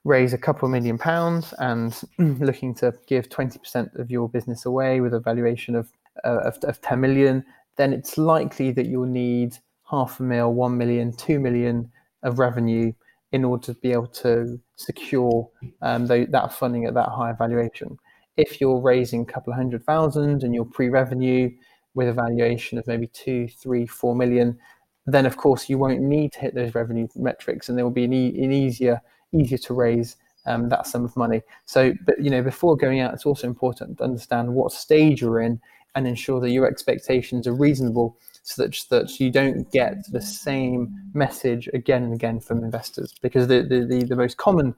raise 0.09 0.33
a 0.33 0.39
couple 0.39 0.67
of 0.67 0.73
million 0.73 0.97
pounds 0.97 1.53
and 1.59 2.01
looking 2.19 2.75
to 2.75 2.95
give 3.07 3.29
20% 3.29 3.95
of 3.99 4.11
your 4.11 4.29
business 4.29 4.65
away 4.65 5.03
with 5.03 5.13
a 5.13 5.21
valuation 5.21 5.77
of, 5.77 5.93
uh, 6.25 6.39
of, 6.39 6.57
of 6.65 6.81
10 6.81 6.99
million, 6.99 7.45
then 7.77 7.93
it's 7.93 8.17
likely 8.17 8.73
that 8.73 8.87
you'll 8.87 9.05
need 9.05 9.59
half 9.89 10.19
a 10.19 10.23
mil, 10.23 10.55
1 10.55 10.77
million, 10.79 11.15
2 11.15 11.39
million 11.39 11.93
of 12.23 12.39
revenue 12.39 12.91
in 13.33 13.45
order 13.45 13.67
to 13.67 13.75
be 13.81 13.93
able 13.93 14.07
to 14.07 14.59
secure 14.77 15.49
um, 15.83 16.07
that 16.07 16.53
funding 16.55 16.87
at 16.87 16.95
that 16.95 17.11
higher 17.11 17.37
valuation. 17.39 17.99
If 18.39 18.61
you're 18.61 18.81
raising 18.81 19.23
a 19.23 19.27
couple 19.27 19.53
of 19.53 19.59
hundred 19.59 19.85
thousand 19.85 20.43
and 20.43 20.55
you're 20.55 20.65
pre-revenue 20.65 21.51
with 21.95 22.09
a 22.09 22.13
valuation 22.15 22.79
of 22.79 22.87
maybe 22.87 23.09
two, 23.09 23.49
three, 23.49 23.87
four 23.87 24.17
million, 24.17 24.59
then 25.07 25.27
of 25.27 25.37
course 25.37 25.69
you 25.69 25.77
won't 25.77 26.01
need 26.01 26.33
to 26.33 26.39
hit 26.39 26.55
those 26.55 26.75
revenue 26.75 27.09
metrics, 27.15 27.69
and 27.69 27.77
there 27.77 27.85
will 27.85 27.91
be 27.93 28.05
an, 28.05 28.13
e- 28.15 28.43
an 28.43 28.53
easier 28.53 29.03
easier 29.33 29.59
to 29.59 29.75
raise 29.75 30.17
um, 30.47 30.69
that 30.69 30.87
sum 30.87 31.05
of 31.05 31.17
money. 31.17 31.43
So, 31.67 31.93
but 32.07 32.23
you 32.23 32.31
know, 32.31 32.43
before 32.43 32.77
going 32.77 33.01
out, 33.01 33.15
it's 33.15 33.27
also 33.27 33.47
important 33.47 33.99
to 33.99 34.05
understand 34.05 34.55
what 34.55 34.73
stage 34.73 35.21
you're 35.21 35.41
in 35.41 35.61
and 35.95 36.07
ensure 36.07 36.41
that 36.41 36.51
your 36.51 36.67
expectations 36.67 37.47
are 37.47 37.55
reasonable 37.55 38.17
such 38.43 38.89
that 38.89 39.21
you 39.21 39.31
don't 39.31 39.71
get 39.73 40.11
the 40.11 40.23
same 40.23 40.95
message 41.13 41.69
again 41.75 42.03
and 42.03 42.15
again 42.15 42.41
from 42.41 42.65
investors 42.65 43.15
because 43.21 43.47
the, 43.47 43.63
the, 43.63 43.85
the, 43.85 44.05
the 44.05 44.17
most 44.17 44.39
common 44.39 44.75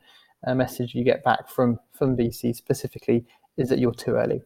uh, 0.47 0.55
message 0.55 0.95
you 0.95 1.05
get 1.05 1.23
back 1.23 1.49
from 1.49 1.79
from 1.93 2.17
VC 2.17 2.55
specifically 2.55 3.25
is 3.57 3.69
that 3.69 3.79
you're 3.79 3.93
too 3.93 4.13
early. 4.13 4.43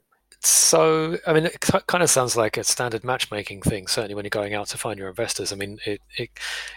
So, 0.47 1.17
I 1.27 1.33
mean, 1.33 1.47
it 1.47 1.59
kind 1.61 2.03
of 2.03 2.11
sounds 2.11 2.37
like 2.37 2.59
a 2.59 2.65
standard 2.65 3.03
matchmaking 3.03 3.63
thing. 3.63 3.87
Certainly, 3.87 4.15
when 4.15 4.27
you're 4.27 4.31
going 4.31 4.53
out 4.53 4.67
to 4.69 4.79
find 4.79 4.99
your 4.99 5.09
investors. 5.09 5.53
I 5.53 5.57
mean, 5.57 5.79
it, 5.87 6.03
it, 6.19 6.29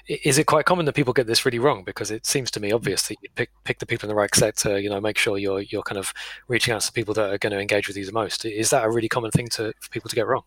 is 0.08 0.38
it 0.38 0.46
quite 0.46 0.66
common 0.66 0.86
that 0.86 0.94
people 0.94 1.12
get 1.12 1.28
this 1.28 1.44
really 1.46 1.60
wrong? 1.60 1.84
Because 1.84 2.10
it 2.10 2.26
seems 2.26 2.50
to 2.52 2.62
me 2.62 2.72
obvious 2.72 3.10
that 3.10 3.18
you 3.22 3.30
pick 3.36 3.50
pick 3.66 3.80
the 3.80 3.86
people 3.86 4.08
in 4.08 4.10
the 4.10 4.16
right 4.16 4.34
sector. 4.34 4.80
You 4.80 4.90
know, 4.90 5.02
make 5.02 5.18
sure 5.18 5.38
you're 5.38 5.62
you're 5.62 5.84
kind 5.84 5.98
of 5.98 6.14
reaching 6.48 6.74
out 6.74 6.82
to 6.82 6.94
people 6.94 7.14
that 7.16 7.30
are 7.30 7.38
going 7.38 7.52
to 7.52 7.60
engage 7.60 7.90
with 7.90 7.98
you 7.98 8.06
the 8.06 8.14
most. 8.14 8.46
Is 8.46 8.70
that 8.70 8.86
a 8.86 8.90
really 8.90 9.10
common 9.10 9.32
thing 9.32 9.50
to 9.50 9.74
for 9.82 9.90
people 9.90 10.10
to 10.10 10.16
get 10.16 10.28
wrong? 10.28 10.44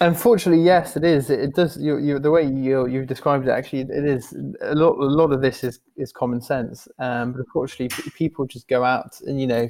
Unfortunately, 0.00 0.64
yes, 0.64 0.96
it 0.96 1.04
is. 1.04 1.28
It 1.28 1.54
does. 1.54 1.76
You, 1.76 1.98
you, 1.98 2.18
the 2.18 2.30
way 2.30 2.42
you 2.46 2.88
you've 2.88 3.06
described 3.06 3.46
it, 3.46 3.50
actually, 3.50 3.82
it 3.82 4.04
is 4.04 4.32
a 4.62 4.74
lot. 4.74 4.96
A 4.98 5.04
lot 5.04 5.30
of 5.30 5.42
this 5.42 5.62
is 5.62 5.78
is 5.96 6.10
common 6.10 6.40
sense. 6.40 6.88
Um, 6.98 7.32
but 7.32 7.40
unfortunately, 7.40 8.10
people 8.16 8.46
just 8.46 8.66
go 8.66 8.82
out 8.82 9.20
and 9.20 9.40
you 9.40 9.46
know, 9.46 9.68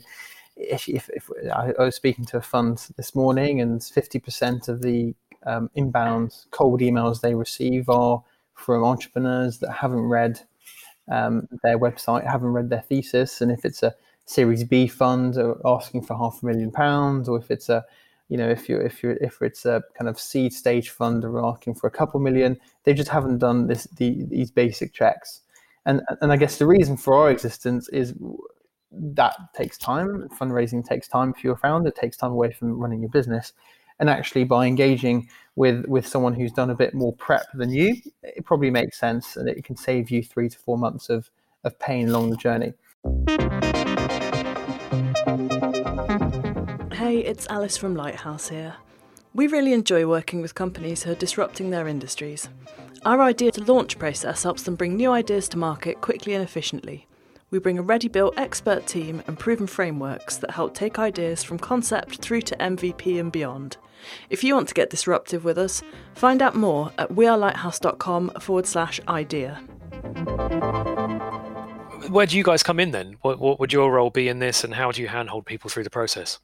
if, 0.61 0.89
if, 0.89 1.11
if 1.13 1.31
I, 1.53 1.73
was 1.79 1.95
speaking 1.95 2.25
to 2.27 2.37
a 2.37 2.43
fund 2.43 2.87
this 2.97 3.15
morning, 3.15 3.61
and 3.61 3.83
fifty 3.83 4.19
percent 4.19 4.69
of 4.69 4.83
the 4.83 5.15
um, 5.47 5.71
inbound 5.75 6.35
cold 6.51 6.81
emails 6.81 7.21
they 7.21 7.35
receive 7.35 7.89
are 7.89 8.23
from 8.55 8.85
entrepreneurs 8.85 9.59
that 9.59 9.73
haven't 9.73 10.03
read 10.03 10.41
um, 11.11 11.49
their 11.63 11.79
website, 11.79 12.31
haven't 12.31 12.49
read 12.53 12.71
their 12.71 12.83
thesis, 12.83 13.41
and 13.41 13.51
if 13.51 13.65
it's 13.65 13.83
a 13.83 13.95
Series 14.27 14.63
B 14.63 14.87
fund 14.87 15.37
asking 15.65 16.03
for 16.03 16.17
half 16.17 16.41
a 16.43 16.47
million 16.47 16.71
pounds, 16.71 17.29
or 17.29 17.39
if 17.39 17.51
it's 17.51 17.69
a 17.69 17.85
you 18.31 18.37
know, 18.37 18.49
if 18.49 18.69
you 18.69 18.79
if 18.79 19.03
you 19.03 19.19
if 19.21 19.43
it's 19.43 19.67
a 19.67 19.83
kind 19.99 20.09
of 20.09 20.19
seed 20.19 20.53
stage 20.53 20.91
fund 20.91 21.25
or 21.25 21.45
asking 21.45 21.75
for 21.75 21.89
a 21.89 21.91
couple 21.91 22.21
million, 22.21 22.57
they 22.85 22.95
just 22.95 23.11
haven't 23.11 23.39
done 23.39 23.67
this 23.67 23.89
the, 23.97 24.25
these 24.29 24.53
basic 24.53 24.93
checks. 24.95 25.41
And 25.85 26.03
and 26.21 26.31
I 26.33 26.37
guess 26.37 26.57
the 26.57 26.67
reason 26.67 26.97
for 26.97 27.15
our 27.15 27.31
existence 27.31 27.89
is 27.89 28.15
that 28.93 29.37
takes 29.55 29.79
time. 29.79 30.29
Fundraising 30.39 30.87
takes 30.87 31.09
time 31.09 31.33
for 31.33 31.41
your 31.43 31.57
founder. 31.57 31.89
It 31.89 31.97
takes 31.97 32.17
time 32.17 32.33
away 32.33 32.53
from 32.53 32.79
running 32.79 33.01
your 33.01 33.11
business. 33.11 33.53
And 33.99 34.09
actually, 34.09 34.45
by 34.45 34.67
engaging 34.67 35.29
with 35.57 35.85
with 35.87 36.07
someone 36.07 36.33
who's 36.33 36.53
done 36.53 36.71
a 36.71 36.75
bit 36.75 36.95
more 36.95 37.13
prep 37.15 37.47
than 37.55 37.71
you, 37.71 37.97
it 38.23 38.45
probably 38.45 38.71
makes 38.71 38.99
sense, 38.99 39.37
and 39.37 39.49
it 39.49 39.63
can 39.63 39.77
save 39.77 40.11
you 40.11 40.23
three 40.23 40.49
to 40.49 40.59
four 40.59 40.79
months 40.79 41.11
of 41.11 41.31
of 41.65 41.79
pain 41.79 42.09
along 42.09 42.31
the 42.31 42.37
journey. 42.37 42.73
Hey, 46.93 47.19
it's 47.19 47.47
Alice 47.49 47.77
from 47.77 47.95
Lighthouse 47.95 48.49
here. 48.49 48.77
We 49.35 49.47
really 49.47 49.73
enjoy 49.73 50.07
working 50.07 50.41
with 50.41 50.55
companies 50.55 51.03
who 51.03 51.13
are 51.13 51.15
disrupting 51.15 51.71
their 51.71 51.87
industries. 51.87 52.49
Our 53.05 53.21
idea 53.21 53.53
to 53.53 53.65
launch 53.65 53.99
process 53.99 54.43
helps 54.43 54.63
them 54.63 54.77
bring 54.77 54.97
new 54.97 55.13
ideas 55.13 55.49
to 55.51 55.59
market 55.59 56.01
quickly 56.01 56.35
and 56.35 56.43
efficiently. 56.43 57.07
We 57.51 57.59
bring 57.59 57.79
a 57.79 57.83
ready 57.83 58.07
built 58.07 58.35
expert 58.37 58.87
team 58.87 59.23
and 59.27 59.37
proven 59.37 59.67
frameworks 59.67 60.37
that 60.37 60.53
help 60.53 60.73
take 60.73 61.01
ideas 61.01 61.43
from 61.43 61.59
concept 61.59 62.17
through 62.17 62.43
to 62.43 62.57
MVP 62.57 63.19
and 63.19 63.33
beyond. 63.33 63.77
If 64.31 64.45
you 64.45 64.55
want 64.55 64.69
to 64.69 64.75
get 64.75 64.89
disruptive 64.89 65.45
with 65.45 65.59
us, 65.59 65.83
find 66.15 66.43
out 66.43 66.55
more 66.55 66.93
at 66.97 67.11
wearelighthouse.com 67.11 68.31
forward 68.41 68.67
slash 68.67 69.01
idea. 69.09 69.57
Where 72.09 72.27
do 72.27 72.37
you 72.37 72.45
guys 72.45 72.63
come 72.63 72.79
in 72.79 72.93
then? 72.93 73.17
What, 73.23 73.41
what 73.41 73.59
would 73.59 73.73
your 73.73 73.93
role 73.93 74.11
be 74.11 74.29
in 74.29 74.39
this, 74.39 74.63
and 74.63 74.73
how 74.75 74.93
do 74.93 75.03
you 75.03 75.09
handhold 75.09 75.45
people 75.45 75.71
through 75.71 75.85
the 75.85 75.91
process? 75.91 76.39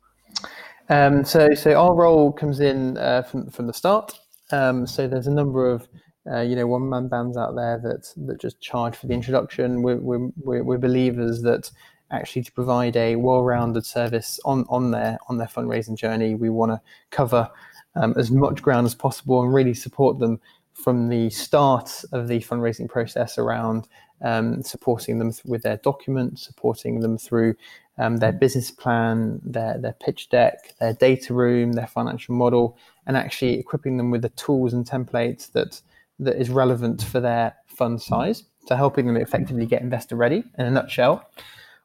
Um, 0.88 1.24
so, 1.24 1.54
so 1.54 1.72
our 1.74 1.94
role 1.94 2.32
comes 2.32 2.60
in 2.60 2.98
uh, 2.98 3.22
from 3.22 3.50
from 3.50 3.66
the 3.66 3.72
start. 3.72 4.18
Um, 4.50 4.86
so 4.86 5.08
there's 5.08 5.26
a 5.26 5.32
number 5.32 5.70
of 5.70 5.88
uh, 6.30 6.40
you 6.40 6.56
know 6.56 6.66
one 6.66 6.88
man 6.88 7.08
bands 7.08 7.36
out 7.36 7.54
there 7.54 7.78
that 7.78 8.12
that 8.26 8.40
just 8.40 8.60
charge 8.60 8.96
for 8.96 9.06
the 9.06 9.14
introduction. 9.14 9.82
We're 9.82 9.96
we're, 9.96 10.62
we're 10.62 10.78
believers 10.78 11.42
that 11.42 11.70
actually 12.10 12.42
to 12.42 12.52
provide 12.52 12.96
a 12.96 13.16
well-rounded 13.16 13.84
service 13.84 14.38
on 14.44 14.64
on 14.68 14.90
their 14.90 15.18
on 15.28 15.38
their 15.38 15.48
fundraising 15.48 15.96
journey, 15.96 16.34
we 16.34 16.50
want 16.50 16.72
to 16.72 16.80
cover 17.10 17.50
um, 17.96 18.14
as 18.16 18.30
much 18.30 18.62
ground 18.62 18.86
as 18.86 18.94
possible 18.94 19.42
and 19.42 19.52
really 19.52 19.74
support 19.74 20.18
them 20.18 20.40
from 20.74 21.08
the 21.08 21.30
start 21.30 22.04
of 22.12 22.28
the 22.28 22.38
fundraising 22.40 22.88
process 22.88 23.38
around 23.38 23.88
um, 24.22 24.62
supporting 24.62 25.18
them 25.18 25.32
with 25.44 25.62
their 25.62 25.78
documents, 25.78 26.46
supporting 26.46 27.00
them 27.00 27.16
through 27.16 27.54
um, 27.98 28.18
their 28.18 28.32
business 28.32 28.70
plan, 28.70 29.40
their, 29.42 29.78
their 29.78 29.94
pitch 29.94 30.28
deck, 30.28 30.74
their 30.78 30.92
data 30.92 31.32
room, 31.32 31.72
their 31.72 31.86
financial 31.86 32.34
model, 32.34 32.76
and 33.06 33.16
actually 33.16 33.58
equipping 33.58 33.96
them 33.96 34.10
with 34.10 34.22
the 34.22 34.28
tools 34.30 34.74
and 34.74 34.86
templates 34.86 35.50
that 35.52 35.80
that 36.18 36.36
is 36.36 36.50
relevant 36.50 37.02
for 37.02 37.20
their 37.20 37.54
fund 37.66 38.00
size. 38.00 38.44
So 38.66 38.74
helping 38.74 39.06
them 39.06 39.16
effectively 39.16 39.66
get 39.66 39.82
investor 39.82 40.16
ready 40.16 40.42
in 40.58 40.66
a 40.66 40.70
nutshell, 40.70 41.28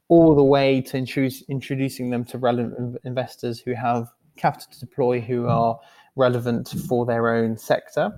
all 0.08 0.36
the 0.36 0.44
way 0.44 0.82
to 0.82 0.98
introduce, 0.98 1.44
introducing 1.44 2.10
them 2.10 2.26
to 2.26 2.38
relevant 2.38 2.98
investors 3.04 3.60
who 3.60 3.74
have 3.74 4.08
capital 4.38 4.68
to 4.72 4.80
deploy, 4.80 5.22
who 5.22 5.48
are 5.48 5.80
relevant 6.16 6.70
for 6.88 7.06
their 7.06 7.30
own 7.30 7.58
sector. 7.58 8.12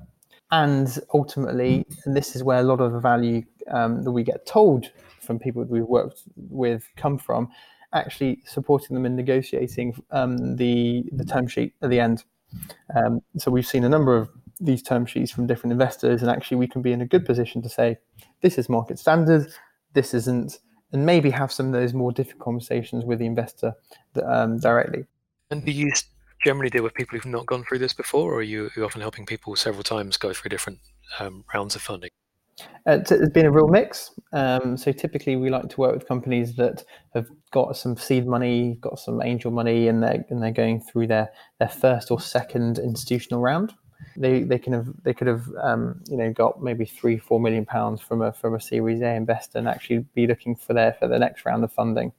And 0.52 1.00
ultimately, 1.14 1.86
and 2.06 2.16
this 2.16 2.36
is 2.36 2.44
where 2.44 2.60
a 2.60 2.64
lot 2.64 2.80
of 2.80 2.94
the 2.94 3.00
value 3.00 3.44
um, 3.72 4.04
that 4.04 4.12
we 4.12 4.24
get 4.24 4.46
told 4.46 4.92
from 5.20 5.40
people 5.40 5.64
that 5.64 5.72
we've 5.72 5.84
worked 5.84 6.22
with 6.36 6.88
come 6.96 7.18
from, 7.18 7.50
actually 7.94 8.42
supporting 8.46 8.94
them 8.94 9.06
in 9.06 9.16
negotiating 9.16 9.96
um, 10.12 10.56
the 10.56 11.06
the 11.12 11.26
term 11.26 11.48
sheet 11.48 11.74
at 11.82 11.90
the 11.90 12.00
end. 12.00 12.24
Um, 12.96 13.22
so 13.38 13.50
we've 13.50 13.66
seen 13.66 13.84
a 13.84 13.90
number 13.90 14.16
of 14.16 14.30
these 14.60 14.82
term 14.82 15.06
sheets 15.06 15.32
from 15.32 15.48
different 15.48 15.72
investors, 15.72 16.22
and 16.22 16.32
actually 16.32 16.58
we 16.58 16.68
can 16.68 16.82
be 16.82 16.92
in 16.92 17.02
a 17.02 17.06
good 17.06 17.26
position 17.26 17.62
to 17.62 17.70
say 17.70 17.98
this 18.42 18.58
is 18.58 18.70
market 18.70 19.00
standard, 19.00 19.48
this 19.94 20.14
isn't, 20.14 20.60
and 20.92 21.06
maybe 21.06 21.30
have 21.30 21.52
some 21.52 21.68
of 21.68 21.74
those 21.74 21.94
more 21.94 22.12
difficult 22.12 22.44
conversations 22.44 23.06
with 23.06 23.20
the 23.20 23.26
investor 23.26 23.74
um, 24.26 24.60
directly. 24.60 25.06
And 25.50 25.66
do 25.66 25.72
you 25.72 25.92
generally 26.44 26.70
deal 26.70 26.84
with 26.84 26.94
people 26.94 27.18
who've 27.18 27.32
not 27.32 27.46
gone 27.46 27.64
through 27.64 27.80
this 27.80 27.94
before, 27.94 28.34
or 28.34 28.38
are 28.38 28.44
you 28.44 28.70
often 28.84 29.02
helping 29.02 29.26
people 29.26 29.56
several 29.56 29.84
times 29.84 30.18
go 30.18 30.34
through 30.34 30.50
different 30.50 30.80
um, 31.20 31.44
rounds 31.54 31.76
of 31.76 31.82
funding? 31.82 32.10
Uh, 32.88 33.00
it's 33.10 33.30
been 33.30 33.46
a 33.46 33.52
real 33.52 33.68
mix. 33.68 34.12
Um, 34.32 34.78
so 34.78 34.92
typically, 34.92 35.36
we 35.36 35.50
like 35.50 35.70
to 35.70 35.82
work 35.82 35.94
with 35.96 36.08
companies 36.08 36.56
that 36.58 36.84
have 37.16 37.28
got 37.52 37.76
some 37.78 37.98
seed 37.98 38.28
money, 38.28 38.78
got 38.82 39.00
some 39.00 39.22
angel 39.22 39.52
money, 39.52 39.88
and 39.88 40.04
they're 40.04 40.24
and 40.30 40.42
they're 40.42 40.52
going 40.52 40.82
through 40.82 41.08
their 41.08 41.30
their 41.60 41.70
first 41.70 42.12
or 42.12 42.20
second 42.20 42.78
institutional 42.78 43.42
round. 43.42 43.74
They 44.16 44.44
they 44.44 44.60
can 44.60 44.74
have 44.74 44.88
they 45.04 45.14
could 45.14 45.28
have 45.28 45.50
um, 45.62 46.00
you 46.08 46.18
know 46.18 46.32
got 46.32 46.62
maybe 46.62 46.86
three 46.86 47.18
four 47.18 47.40
million 47.40 47.66
pounds 47.66 48.02
from 48.02 48.22
a 48.22 48.32
from 48.32 48.56
a 48.56 48.60
Series 48.60 49.02
A 49.02 49.16
investor 49.16 49.58
and 49.58 49.68
actually 49.68 50.00
be 50.14 50.28
looking 50.28 50.56
for 50.56 50.74
their 50.74 50.94
for 50.94 51.08
the 51.08 51.20
next 51.20 51.46
round 51.46 51.64
of 51.64 51.72
funding, 51.72 52.12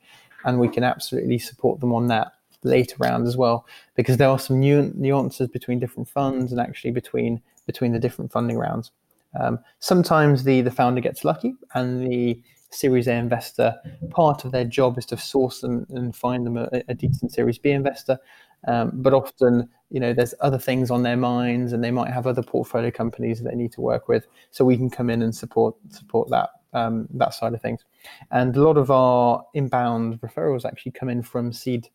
and 0.45 0.59
we 0.59 0.69
can 0.69 0.85
absolutely 0.85 1.39
support 1.39 1.81
them 1.81 1.93
on 1.93 2.09
that 2.09 2.33
later 2.63 2.97
round 2.99 3.27
as 3.27 3.37
well 3.37 3.67
because 3.95 4.17
there 4.17 4.29
are 4.29 4.39
some 4.39 4.59
nu- 4.59 4.93
nuances 4.95 5.49
between 5.49 5.79
different 5.79 6.09
funds 6.09 6.51
and 6.51 6.61
actually 6.61 6.91
between 6.91 7.41
between 7.67 7.93
the 7.93 7.99
different 7.99 8.33
funding 8.33 8.59
rounds. 8.59 8.91
Um, 9.39 9.59
sometimes 9.81 10.45
the, 10.45 10.61
the 10.61 10.71
founder 10.71 11.01
gets 11.01 11.25
lucky 11.25 11.55
and 11.75 12.07
the 12.07 12.41
Series 12.71 13.07
A 13.07 13.13
investor, 13.13 13.77
part 14.11 14.45
of 14.45 14.51
their 14.51 14.65
job 14.65 14.99
is 14.99 15.07
to 15.07 15.17
source 15.17 15.61
them 15.61 15.87
and 15.91 16.15
find 16.15 16.45
them 16.45 16.57
a, 16.57 16.83
a 16.89 16.95
decent 16.95 17.33
Series 17.33 17.57
B 17.57 17.71
investor. 17.71 18.19
Um, 18.67 18.93
but 18.95 19.13
often, 19.13 19.69
you 19.91 20.01
know, 20.01 20.13
there's 20.13 20.35
other 20.41 20.59
things 20.59 20.91
on 20.91 21.03
their 21.03 21.17
minds, 21.17 21.73
and 21.73 21.85
they 21.85 21.91
might 21.91 22.13
have 22.13 22.27
other 22.27 22.43
portfolio 22.43 22.91
companies 22.91 23.41
that 23.41 23.51
they 23.51 23.57
need 23.57 23.73
to 23.73 23.81
work 23.81 24.09
with. 24.09 24.27
So 24.51 24.65
we 24.65 24.77
can 24.77 24.91
come 24.91 25.11
in 25.11 25.23
and 25.23 25.35
support 25.35 25.75
support 25.91 26.31
that 26.31 26.51
um, 26.73 27.07
that 27.15 27.35
side 27.35 27.55
of 27.55 27.63
things. 27.63 27.85
And 28.31 28.57
a 28.57 28.63
lot 28.63 28.77
of 28.77 28.91
our 28.91 29.45
inbound 29.55 30.21
referrals 30.21 30.65
actually 30.65 30.93
come 30.93 31.09
in 31.09 31.23
from 31.23 31.53
seed 31.53 31.89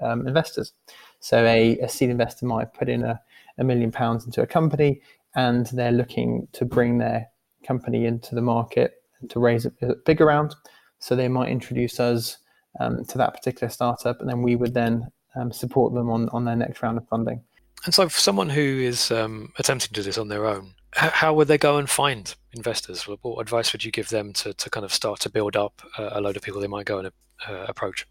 um, 0.00 0.26
investors. 0.26 0.72
So 1.20 1.44
a, 1.44 1.78
a, 1.80 1.88
seed 1.88 2.08
investor 2.10 2.46
might 2.46 2.72
put 2.72 2.88
in 2.88 3.04
a, 3.04 3.20
a 3.58 3.64
million 3.64 3.92
pounds 3.92 4.24
into 4.24 4.40
a 4.40 4.46
company 4.46 5.02
and 5.34 5.66
they're 5.66 5.92
looking 5.92 6.48
to 6.52 6.64
bring 6.64 6.98
their 6.98 7.28
company 7.64 8.06
into 8.06 8.34
the 8.34 8.42
market 8.42 9.02
and 9.20 9.30
to 9.30 9.40
raise 9.40 9.66
a, 9.66 9.72
bigger 10.04 10.26
round. 10.26 10.54
So 10.98 11.16
they 11.16 11.28
might 11.28 11.50
introduce 11.50 11.98
us 12.00 12.38
um, 12.80 13.04
to 13.06 13.18
that 13.18 13.34
particular 13.34 13.68
startup, 13.68 14.20
and 14.20 14.28
then 14.28 14.42
we 14.42 14.56
would 14.56 14.72
then 14.72 15.10
um, 15.36 15.52
support 15.52 15.94
them 15.94 16.10
on, 16.10 16.28
on 16.30 16.44
their 16.44 16.56
next 16.56 16.82
round 16.82 16.98
of 16.98 17.06
funding. 17.08 17.42
And 17.84 17.92
so, 17.92 18.08
for 18.08 18.18
someone 18.18 18.48
who 18.48 18.62
is 18.62 19.10
um, 19.10 19.52
attempting 19.58 19.88
to 19.88 19.92
do 19.92 20.02
this 20.02 20.18
on 20.18 20.28
their 20.28 20.46
own, 20.46 20.74
how 20.94 21.32
would 21.34 21.48
they 21.48 21.58
go 21.58 21.78
and 21.78 21.88
find 21.88 22.34
investors? 22.52 23.08
What 23.08 23.40
advice 23.40 23.72
would 23.72 23.84
you 23.84 23.90
give 23.90 24.10
them 24.10 24.32
to, 24.34 24.52
to 24.52 24.70
kind 24.70 24.84
of 24.84 24.92
start 24.92 25.20
to 25.20 25.30
build 25.30 25.56
up 25.56 25.82
a, 25.98 26.20
load 26.20 26.36
of 26.36 26.42
people 26.42 26.60
they 26.60 26.66
might 26.66 26.84
go 26.84 26.98
and 26.98 27.10
uh, 27.48 27.64
approach? 27.66 28.06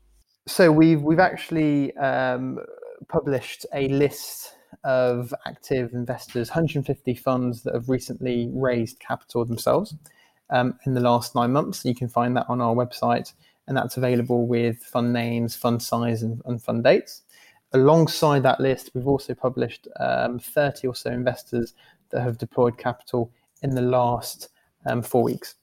So 0.48 0.72
we've 0.72 1.02
we've 1.02 1.20
actually 1.20 1.96
um, 1.98 2.60
published 3.08 3.66
a 3.74 3.88
list 3.90 4.56
of 4.84 5.34
active 5.46 5.94
investors, 5.94 6.50
150 6.50 7.14
funds 7.16 7.62
that 7.64 7.74
have 7.76 7.88
recently 7.88 8.50
raised 8.52 9.00
capital 9.00 9.46
themselves 9.46 9.94
um, 10.50 10.78
in 10.86 10.96
the 10.96 11.02
last 11.02 11.36
nine 11.36 11.52
months. 11.52 11.86
You 11.86 11.94
can 11.94 12.10
find 12.10 12.36
that 12.36 12.48
on 12.50 12.62
our 12.62 12.74
website, 12.74 13.34
and 13.72 13.78
that's 13.78 13.96
available 13.96 14.48
with 14.48 14.84
fund 14.84 15.14
names, 15.14 15.56
fund 15.56 15.82
size, 15.82 16.24
and, 16.24 16.42
and 16.44 16.62
fund 16.62 16.84
dates. 16.84 17.22
Alongside 17.72 18.44
that 18.44 18.60
list, 18.60 18.92
we've 18.94 19.08
also 19.08 19.34
published 19.34 19.88
um, 19.98 20.40
30 20.40 20.88
or 20.88 20.94
so 20.94 21.10
investors 21.10 21.74
that 22.10 22.22
have 22.22 22.38
deployed 22.38 22.78
capital 22.78 23.32
in 23.62 23.74
the 23.74 23.82
last 23.82 24.50
um, 24.86 25.02
four 25.02 25.24
weeks. 25.24 25.56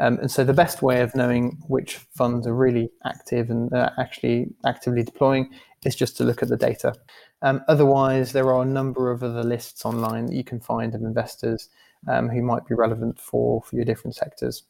Um, 0.00 0.18
and 0.18 0.28
so 0.28 0.42
the 0.42 0.52
best 0.52 0.82
way 0.82 1.02
of 1.02 1.14
knowing 1.14 1.56
which 1.68 1.98
funds 2.16 2.48
are 2.48 2.52
really 2.52 2.90
active 3.04 3.48
and 3.48 3.72
uh, 3.72 3.90
actually 3.96 4.48
actively 4.66 5.04
deploying 5.04 5.52
is 5.84 5.94
just 5.94 6.16
to 6.16 6.24
look 6.24 6.42
at 6.42 6.48
the 6.48 6.56
data. 6.56 6.96
Um, 7.42 7.62
otherwise, 7.68 8.32
there 8.32 8.52
are 8.52 8.62
a 8.62 8.66
number 8.66 9.12
of 9.12 9.22
other 9.22 9.44
lists 9.44 9.84
online 9.84 10.26
that 10.26 10.34
you 10.34 10.42
can 10.42 10.58
find 10.58 10.96
of 10.96 11.02
investors 11.02 11.68
um, 12.08 12.28
who 12.28 12.42
might 12.42 12.66
be 12.66 12.74
relevant 12.74 13.20
for, 13.20 13.62
for 13.62 13.76
your 13.76 13.84
different 13.84 14.16
sectors. 14.16 14.64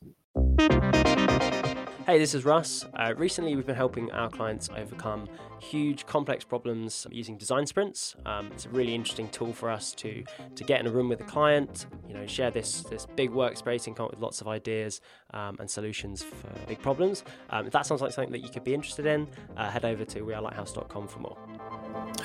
Hey, 2.06 2.20
this 2.20 2.36
is 2.36 2.44
Russ. 2.44 2.86
Uh, 2.94 3.14
recently, 3.16 3.56
we've 3.56 3.66
been 3.66 3.74
helping 3.74 4.12
our 4.12 4.30
clients 4.30 4.70
overcome 4.76 5.28
huge, 5.58 6.06
complex 6.06 6.44
problems 6.44 7.04
using 7.10 7.36
design 7.36 7.66
sprints. 7.66 8.14
Um, 8.24 8.48
it's 8.52 8.64
a 8.64 8.68
really 8.68 8.94
interesting 8.94 9.28
tool 9.30 9.52
for 9.52 9.68
us 9.68 9.90
to 9.94 10.22
to 10.54 10.62
get 10.62 10.78
in 10.78 10.86
a 10.86 10.90
room 10.90 11.08
with 11.08 11.20
a 11.20 11.24
client, 11.24 11.86
you 12.06 12.14
know, 12.14 12.24
share 12.24 12.52
this 12.52 12.82
this 12.82 13.08
big 13.16 13.32
workspace 13.32 13.88
and 13.88 13.96
come 13.96 14.04
up 14.04 14.12
with 14.12 14.20
lots 14.20 14.40
of 14.40 14.46
ideas 14.46 15.00
um, 15.34 15.56
and 15.58 15.68
solutions 15.68 16.22
for 16.22 16.48
big 16.68 16.80
problems. 16.80 17.24
Um, 17.50 17.66
if 17.66 17.72
that 17.72 17.86
sounds 17.86 18.02
like 18.02 18.12
something 18.12 18.30
that 18.30 18.44
you 18.44 18.50
could 18.50 18.62
be 18.62 18.72
interested 18.72 19.06
in, 19.06 19.26
uh, 19.56 19.68
head 19.68 19.84
over 19.84 20.04
to 20.04 20.20
wearelighthouse.com 20.20 21.08
for 21.08 21.18
more. 21.18 21.36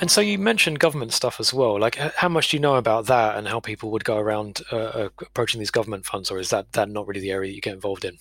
And 0.00 0.12
so 0.12 0.20
you 0.20 0.38
mentioned 0.38 0.78
government 0.78 1.12
stuff 1.12 1.40
as 1.40 1.52
well. 1.52 1.80
Like, 1.80 1.96
how 1.96 2.28
much 2.28 2.50
do 2.50 2.56
you 2.56 2.60
know 2.60 2.76
about 2.76 3.06
that 3.06 3.36
and 3.36 3.48
how 3.48 3.58
people 3.58 3.90
would 3.90 4.04
go 4.04 4.18
around 4.18 4.60
uh, 4.70 4.76
uh 4.76 5.08
approaching 5.22 5.58
these 5.58 5.72
government 5.72 6.06
funds, 6.06 6.30
or 6.30 6.38
is 6.38 6.50
that 6.50 6.70
that 6.74 6.88
not 6.88 7.08
really 7.08 7.20
the 7.20 7.32
area 7.32 7.50
that 7.50 7.56
you 7.56 7.60
get 7.60 7.74
involved 7.74 8.04
in? 8.04 8.18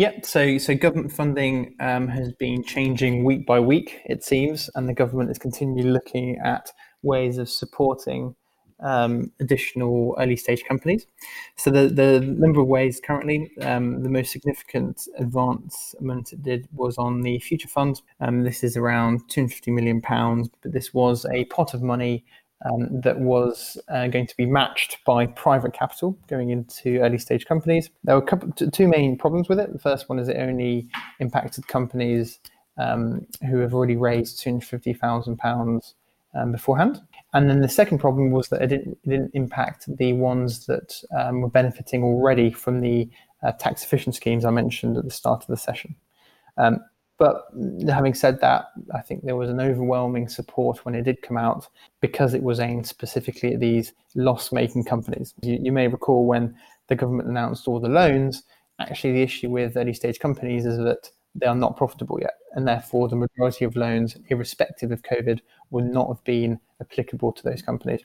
Yep. 0.00 0.24
So, 0.24 0.56
so 0.56 0.74
government 0.74 1.12
funding 1.12 1.74
um, 1.78 2.08
has 2.08 2.32
been 2.32 2.64
changing 2.64 3.22
week 3.22 3.44
by 3.44 3.60
week, 3.60 4.00
it 4.06 4.24
seems, 4.24 4.70
and 4.74 4.88
the 4.88 4.94
government 4.94 5.30
is 5.30 5.36
continually 5.36 5.82
looking 5.82 6.38
at 6.42 6.72
ways 7.02 7.36
of 7.36 7.50
supporting 7.50 8.34
um, 8.82 9.30
additional 9.40 10.16
early 10.18 10.36
stage 10.36 10.64
companies. 10.64 11.06
So, 11.56 11.70
the, 11.70 11.88
the 11.88 12.20
number 12.20 12.62
of 12.62 12.66
ways 12.66 12.98
currently, 13.04 13.50
um, 13.60 14.02
the 14.02 14.08
most 14.08 14.32
significant 14.32 15.06
advancement 15.18 16.32
it 16.32 16.42
did 16.42 16.66
was 16.72 16.96
on 16.96 17.20
the 17.20 17.38
Future 17.38 17.68
Fund. 17.68 18.00
Um, 18.20 18.42
this 18.42 18.64
is 18.64 18.78
around 18.78 19.28
250 19.28 19.70
million 19.70 20.00
pounds, 20.00 20.48
but 20.62 20.72
this 20.72 20.94
was 20.94 21.26
a 21.30 21.44
pot 21.44 21.74
of 21.74 21.82
money 21.82 22.24
um, 22.64 23.00
that 23.00 23.18
was 23.18 23.78
uh, 23.88 24.08
going 24.08 24.26
to 24.26 24.36
be 24.36 24.46
matched 24.46 24.98
by 25.06 25.26
private 25.26 25.72
capital 25.72 26.18
going 26.28 26.50
into 26.50 26.98
early 26.98 27.18
stage 27.18 27.46
companies. 27.46 27.90
There 28.04 28.14
were 28.14 28.22
couple, 28.22 28.52
two 28.52 28.88
main 28.88 29.16
problems 29.16 29.48
with 29.48 29.58
it. 29.58 29.72
The 29.72 29.78
first 29.78 30.08
one 30.08 30.18
is 30.18 30.28
it 30.28 30.36
only 30.36 30.88
impacted 31.20 31.66
companies 31.68 32.38
um, 32.76 33.26
who 33.48 33.58
have 33.58 33.74
already 33.74 33.96
raised 33.96 34.44
£250,000 34.44 35.94
um, 36.34 36.52
beforehand. 36.52 37.00
And 37.32 37.48
then 37.48 37.60
the 37.60 37.68
second 37.68 37.98
problem 37.98 38.30
was 38.30 38.48
that 38.48 38.62
it 38.62 38.68
didn't, 38.68 38.98
it 39.04 39.08
didn't 39.08 39.30
impact 39.34 39.84
the 39.96 40.12
ones 40.14 40.66
that 40.66 41.02
um, 41.16 41.42
were 41.42 41.50
benefiting 41.50 42.02
already 42.02 42.50
from 42.50 42.80
the 42.80 43.08
uh, 43.42 43.52
tax 43.52 43.84
efficient 43.84 44.14
schemes 44.14 44.44
I 44.44 44.50
mentioned 44.50 44.96
at 44.96 45.04
the 45.04 45.10
start 45.10 45.42
of 45.42 45.46
the 45.46 45.56
session. 45.56 45.94
But 47.20 47.48
having 47.86 48.14
said 48.14 48.40
that, 48.40 48.70
I 48.94 49.02
think 49.02 49.24
there 49.24 49.36
was 49.36 49.50
an 49.50 49.60
overwhelming 49.60 50.26
support 50.26 50.86
when 50.86 50.94
it 50.94 51.02
did 51.02 51.20
come 51.20 51.36
out 51.36 51.68
because 52.00 52.32
it 52.32 52.42
was 52.42 52.60
aimed 52.60 52.86
specifically 52.86 53.52
at 53.52 53.60
these 53.60 53.92
loss 54.14 54.52
making 54.52 54.84
companies. 54.84 55.34
You, 55.42 55.58
you, 55.60 55.70
may 55.70 55.86
recall 55.86 56.24
when 56.24 56.56
the 56.88 56.96
government 56.96 57.28
announced 57.28 57.68
all 57.68 57.78
the 57.78 57.90
loans, 57.90 58.44
actually, 58.78 59.12
the 59.12 59.22
issue 59.22 59.50
with 59.50 59.76
early 59.76 59.92
stage 59.92 60.18
companies 60.18 60.64
is 60.64 60.78
that 60.78 61.10
they 61.34 61.44
are 61.44 61.54
not 61.54 61.76
profitable 61.76 62.18
yet. 62.18 62.38
And 62.52 62.66
therefore, 62.66 63.06
the 63.10 63.16
majority 63.16 63.66
of 63.66 63.76
loans, 63.76 64.16
irrespective 64.28 64.90
of 64.90 65.02
COVID, 65.02 65.40
would 65.68 65.92
not 65.92 66.08
have 66.08 66.24
been 66.24 66.58
applicable 66.80 67.32
to 67.32 67.42
those 67.42 67.60
companies. 67.60 68.00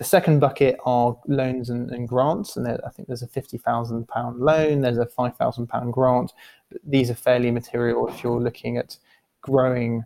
The 0.00 0.06
second 0.06 0.40
bucket 0.40 0.78
are 0.86 1.14
loans 1.26 1.68
and, 1.68 1.90
and 1.90 2.08
grants, 2.08 2.56
and 2.56 2.64
there, 2.64 2.80
I 2.86 2.88
think 2.88 3.06
there's 3.06 3.20
a 3.20 3.28
fifty 3.28 3.58
thousand 3.58 4.08
pound 4.08 4.40
loan, 4.40 4.80
there's 4.80 4.96
a 4.96 5.04
five 5.04 5.36
thousand 5.36 5.66
pound 5.66 5.92
grant. 5.92 6.32
These 6.82 7.10
are 7.10 7.14
fairly 7.14 7.50
material 7.50 8.08
if 8.08 8.24
you're 8.24 8.40
looking 8.40 8.78
at 8.78 8.96
growing, 9.42 10.02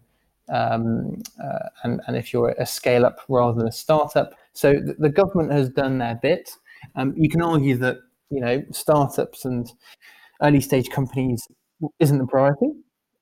um, 0.48 1.22
uh, 1.40 1.68
and 1.84 2.00
and 2.08 2.16
if 2.16 2.32
you're 2.32 2.56
a 2.58 2.66
scale 2.66 3.06
up 3.06 3.20
rather 3.28 3.56
than 3.56 3.68
a 3.68 3.72
startup. 3.72 4.34
So 4.52 4.72
the, 4.72 4.96
the 4.98 5.10
government 5.10 5.52
has 5.52 5.68
done 5.68 5.98
their 5.98 6.18
bit. 6.20 6.50
Um, 6.96 7.14
you 7.16 7.28
can 7.28 7.40
argue 7.40 7.76
that 7.76 7.98
you 8.30 8.40
know 8.40 8.64
startups 8.72 9.44
and 9.44 9.70
early 10.42 10.60
stage 10.60 10.90
companies 10.90 11.46
isn't 12.00 12.18
the 12.18 12.26
priority 12.26 12.72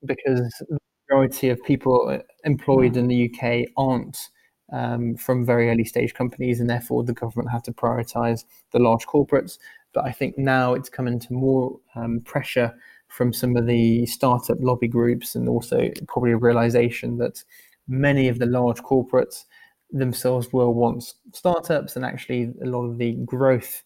because 0.07 0.41
the 0.71 0.79
majority 1.07 1.51
of 1.51 1.63
people 1.65 2.19
employed 2.45 2.97
in 2.97 3.09
the 3.09 3.31
UK 3.31 3.69
aren't 3.77 4.17
um, 4.73 5.17
from 5.17 5.47
very 5.47 5.71
early 5.71 5.85
stage 5.85 6.15
companies, 6.15 6.61
and 6.61 6.69
therefore 6.69 7.05
the 7.05 7.13
government 7.13 7.51
had 7.51 7.65
to 7.65 7.73
prioritize 7.73 8.45
the 8.73 8.79
large 8.79 9.07
corporates. 9.07 9.59
But 9.93 10.05
I 10.05 10.13
think 10.13 10.39
now 10.39 10.75
it's 10.75 10.89
come 10.89 11.07
into 11.07 11.33
more 11.33 11.79
um, 11.95 12.21
pressure 12.25 12.75
from 13.09 13.33
some 13.33 13.57
of 13.57 13.67
the 13.67 14.07
startup 14.07 14.59
lobby 14.61 14.89
groups, 14.89 15.35
and 15.35 15.49
also 15.49 15.91
probably 16.09 16.33
a 16.33 16.37
realization 16.37 17.19
that 17.19 17.45
many 17.87 18.29
of 18.29 18.39
the 18.39 18.47
large 18.47 18.81
corporates 18.83 19.45
themselves 19.91 20.53
were 20.53 20.71
once 20.71 21.15
startups, 21.35 21.97
and 21.97 22.05
actually 22.05 22.53
a 22.63 22.67
lot 22.67 22.85
of 22.85 22.99
the 22.99 23.13
growth 23.27 23.83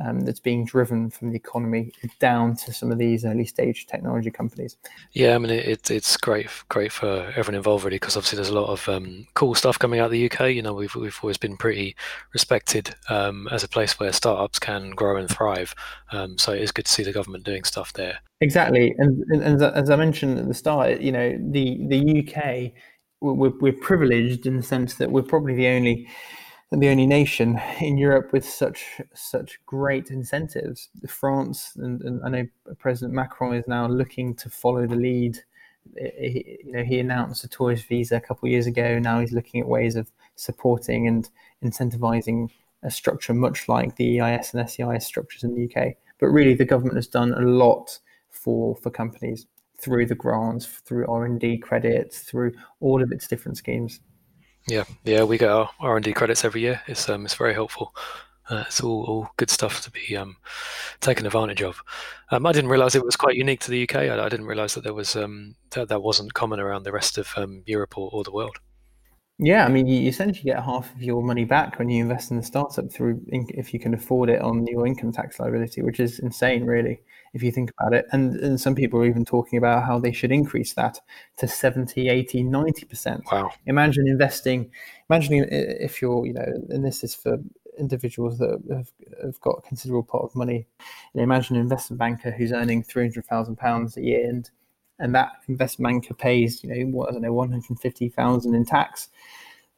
um, 0.00 0.20
that's 0.20 0.40
being 0.40 0.64
driven 0.64 1.10
from 1.10 1.30
the 1.30 1.36
economy 1.36 1.92
down 2.20 2.56
to 2.56 2.72
some 2.72 2.92
of 2.92 2.98
these 2.98 3.24
early 3.24 3.44
stage 3.44 3.86
technology 3.86 4.30
companies. 4.30 4.76
Yeah, 5.12 5.34
I 5.34 5.38
mean 5.38 5.50
it, 5.50 5.90
it's 5.90 6.16
great 6.16 6.48
great 6.68 6.92
for 6.92 7.32
everyone 7.36 7.56
involved 7.56 7.84
really 7.84 7.96
because 7.96 8.16
obviously 8.16 8.36
there's 8.36 8.48
a 8.48 8.58
lot 8.58 8.70
of 8.70 8.88
um, 8.88 9.26
cool 9.34 9.54
stuff 9.54 9.78
coming 9.78 10.00
out 10.00 10.06
of 10.06 10.12
the 10.12 10.30
UK. 10.30 10.50
You 10.50 10.62
know, 10.62 10.72
we've 10.72 10.94
we've 10.94 11.18
always 11.22 11.38
been 11.38 11.56
pretty 11.56 11.96
respected 12.32 12.94
um, 13.08 13.48
as 13.50 13.64
a 13.64 13.68
place 13.68 13.98
where 13.98 14.12
startups 14.12 14.58
can 14.58 14.90
grow 14.90 15.16
and 15.16 15.28
thrive. 15.28 15.74
Um, 16.12 16.38
so 16.38 16.52
it 16.52 16.62
is 16.62 16.72
good 16.72 16.86
to 16.86 16.92
see 16.92 17.02
the 17.02 17.12
government 17.12 17.44
doing 17.44 17.64
stuff 17.64 17.92
there. 17.92 18.20
Exactly, 18.42 18.94
and, 18.98 19.22
and, 19.28 19.42
and 19.42 19.62
as 19.62 19.90
I 19.90 19.96
mentioned 19.96 20.38
at 20.38 20.48
the 20.48 20.54
start, 20.54 21.00
you 21.00 21.12
know, 21.12 21.36
the 21.50 21.78
the 21.88 22.24
UK 22.24 22.72
we're, 23.20 23.52
we're 23.60 23.72
privileged 23.72 24.46
in 24.46 24.56
the 24.56 24.62
sense 24.62 24.94
that 24.94 25.10
we're 25.10 25.22
probably 25.22 25.54
the 25.54 25.68
only 25.68 26.08
the 26.72 26.88
only 26.88 27.06
nation 27.06 27.60
in 27.80 27.98
Europe 27.98 28.32
with 28.32 28.48
such 28.48 29.00
such 29.14 29.58
great 29.66 30.10
incentives. 30.10 30.88
France 31.08 31.72
and, 31.76 32.00
and 32.02 32.24
I 32.24 32.28
know 32.28 32.46
President 32.78 33.12
Macron 33.12 33.54
is 33.54 33.66
now 33.66 33.86
looking 33.88 34.34
to 34.36 34.48
follow 34.48 34.86
the 34.86 34.96
lead. 34.96 35.38
He, 35.96 36.58
you 36.64 36.72
know, 36.72 36.84
he 36.84 37.00
announced 37.00 37.42
a 37.42 37.48
tourist 37.48 37.88
visa 37.88 38.16
a 38.16 38.20
couple 38.20 38.46
of 38.46 38.52
years 38.52 38.66
ago. 38.66 38.98
Now 38.98 39.18
he's 39.20 39.32
looking 39.32 39.60
at 39.60 39.66
ways 39.66 39.96
of 39.96 40.12
supporting 40.36 41.08
and 41.08 41.28
incentivizing 41.64 42.50
a 42.82 42.90
structure 42.90 43.34
much 43.34 43.68
like 43.68 43.96
the 43.96 44.20
EIS 44.20 44.54
and 44.54 44.68
SEIS 44.70 45.04
structures 45.04 45.42
in 45.42 45.54
the 45.54 45.64
UK. 45.64 45.94
But 46.18 46.28
really, 46.28 46.54
the 46.54 46.64
government 46.64 46.96
has 46.96 47.08
done 47.08 47.32
a 47.32 47.40
lot 47.40 47.98
for 48.28 48.76
for 48.76 48.90
companies 48.90 49.46
through 49.80 50.06
the 50.06 50.14
grants, 50.14 50.66
through 50.66 51.06
R 51.08 51.24
and 51.24 51.40
D 51.40 51.58
credits, 51.58 52.20
through 52.20 52.52
all 52.80 53.02
of 53.02 53.10
its 53.10 53.26
different 53.26 53.56
schemes. 53.56 54.00
Yeah, 54.68 54.84
yeah, 55.04 55.24
we 55.24 55.38
get 55.38 55.50
our 55.50 55.70
R 55.80 55.96
and 55.96 56.04
D 56.04 56.12
credits 56.12 56.44
every 56.44 56.60
year. 56.60 56.82
It's 56.86 57.08
um, 57.08 57.24
it's 57.24 57.34
very 57.34 57.54
helpful. 57.54 57.94
Uh, 58.48 58.64
it's 58.66 58.80
all, 58.80 59.04
all 59.04 59.30
good 59.36 59.48
stuff 59.48 59.80
to 59.82 59.90
be 59.92 60.16
um, 60.16 60.36
taken 61.00 61.24
advantage 61.24 61.62
of. 61.62 61.80
Um, 62.32 62.46
I 62.46 62.52
didn't 62.52 62.70
realize 62.70 62.96
it 62.96 63.04
was 63.04 63.14
quite 63.14 63.36
unique 63.36 63.60
to 63.60 63.70
the 63.70 63.84
UK. 63.84 63.96
I, 63.96 64.24
I 64.24 64.28
didn't 64.28 64.46
realize 64.46 64.74
that 64.74 64.82
there 64.82 64.94
was 64.94 65.14
um, 65.14 65.54
that, 65.70 65.88
that 65.88 66.02
wasn't 66.02 66.34
common 66.34 66.58
around 66.58 66.82
the 66.82 66.92
rest 66.92 67.16
of 67.16 67.32
um, 67.36 67.62
Europe 67.64 67.96
or, 67.96 68.10
or 68.12 68.24
the 68.24 68.32
world. 68.32 68.58
Yeah, 69.38 69.64
I 69.64 69.68
mean, 69.68 69.86
you 69.86 70.06
essentially 70.08 70.50
get 70.50 70.62
half 70.62 70.92
of 70.94 71.02
your 71.02 71.22
money 71.22 71.44
back 71.44 71.78
when 71.78 71.88
you 71.88 72.02
invest 72.02 72.30
in 72.30 72.36
the 72.36 72.42
startup 72.42 72.92
through 72.92 73.22
if 73.28 73.72
you 73.72 73.80
can 73.80 73.94
afford 73.94 74.28
it 74.28 74.42
on 74.42 74.66
your 74.66 74.86
income 74.86 75.12
tax 75.12 75.40
liability, 75.40 75.80
which 75.80 75.98
is 75.98 76.18
insane, 76.18 76.66
really 76.66 77.00
if 77.32 77.42
you 77.42 77.52
think 77.52 77.70
about 77.78 77.94
it. 77.94 78.06
And, 78.12 78.36
and 78.36 78.60
some 78.60 78.74
people 78.74 79.00
are 79.00 79.06
even 79.06 79.24
talking 79.24 79.58
about 79.58 79.84
how 79.84 79.98
they 79.98 80.12
should 80.12 80.32
increase 80.32 80.72
that 80.74 80.98
to 81.38 81.48
70, 81.48 82.08
80, 82.08 82.44
90%. 82.44 83.22
Wow. 83.30 83.50
Imagine 83.66 84.08
investing, 84.08 84.70
imagine 85.08 85.46
if 85.50 86.02
you're, 86.02 86.26
you 86.26 86.34
know, 86.34 86.46
and 86.70 86.84
this 86.84 87.04
is 87.04 87.14
for 87.14 87.38
individuals 87.78 88.38
that 88.38 88.60
have, 88.70 88.90
have 89.22 89.40
got 89.40 89.58
a 89.58 89.62
considerable 89.62 90.02
pot 90.02 90.22
of 90.22 90.34
money. 90.34 90.66
You 91.14 91.18
know, 91.18 91.22
imagine 91.22 91.56
an 91.56 91.62
investment 91.62 91.98
banker 91.98 92.30
who's 92.30 92.52
earning 92.52 92.82
£300,000 92.82 93.96
a 93.96 94.00
year 94.02 94.28
and 94.28 94.50
and 95.02 95.14
that 95.14 95.32
investment 95.48 95.86
banker 95.86 96.12
pays, 96.12 96.62
you 96.62 96.68
know, 96.68 96.90
what 96.90 97.08
I 97.08 97.12
don't 97.12 97.22
know, 97.22 97.32
150,000 97.32 98.54
in 98.54 98.64
tax 98.66 99.08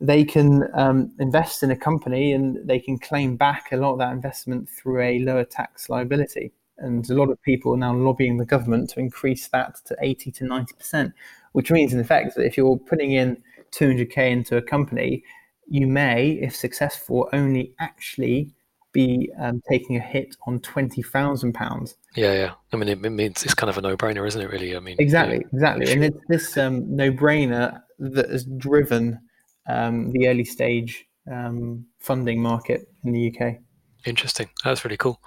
they 0.03 0.25
can 0.25 0.69
um, 0.75 1.13
invest 1.21 1.63
in 1.63 1.71
a 1.71 1.77
company 1.77 2.33
and 2.33 2.59
they 2.69 2.81
can 2.81 2.99
claim 2.99 3.37
back 3.37 3.71
a 3.71 3.77
lot 3.77 3.93
of 3.93 3.99
that 4.01 4.13
investment 4.13 4.69
through 4.69 5.01
a 5.01 5.21
lower 5.21 5.45
tax 5.45 5.89
liability. 5.89 6.53
And 6.79 7.09
a 7.11 7.15
lot 7.15 7.31
of 7.31 7.41
people 7.43 7.75
are 7.75 7.79
now 7.79 7.95
lobbying 7.95 8.39
the 8.39 8.45
government 8.45 8.91
to 8.91 9.01
increase 9.01 9.49
that 9.49 9.77
to 9.87 9.97
80 10.01 10.33
to 10.33 10.45
90%, 10.45 11.13
which 11.53 11.71
means, 11.71 11.93
in 11.93 12.01
effect, 12.01 12.35
that 12.35 12.45
if 12.45 12.57
you're 12.57 12.77
putting 12.77 13.13
in 13.13 13.43
200k 13.73 14.31
into 14.31 14.57
a 14.57 14.63
company, 14.63 15.23
you 15.69 15.87
may, 15.87 16.33
if 16.33 16.55
successful, 16.55 17.29
only 17.33 17.75
actually 17.79 18.53
be 18.93 19.31
um, 19.41 19.63
taking 19.69 19.97
a 19.97 20.01
hit 20.01 20.37
on 20.47 20.61
twenty 20.61 21.03
thousand 21.03 21.55
pounds. 21.55 21.97
Yeah, 22.15 22.35
yeah. 22.35 22.53
I 22.73 22.77
mean, 22.77 22.89
it, 22.89 23.05
it, 23.05 23.11
means 23.11 23.43
it's 23.43 23.55
kind 23.55 23.71
of 23.71 23.79
a 23.79 23.81
no-brainer, 23.81 24.27
isn't 24.27 24.41
it? 24.41 24.51
Really. 24.51 24.77
I 24.77 24.81
mean, 24.81 24.97
exactly, 24.99 25.39
yeah. 25.39 25.49
exactly. 25.53 25.93
And 25.93 26.05
it's 26.05 26.19
this 26.29 26.57
um, 26.59 26.95
no-brainer 26.95 27.81
that 27.99 28.31
has 28.31 28.45
driven 28.45 29.19
um, 29.67 30.11
the 30.13 30.29
early 30.29 30.45
stage 30.45 31.07
um, 31.31 31.87
funding 32.01 32.43
market 32.43 32.89
in 33.05 33.13
the 33.13 33.35
UK. 33.35 33.57
Interesting. 34.05 34.49
That's 34.65 34.85
really 34.85 34.97
cool. 34.97 35.21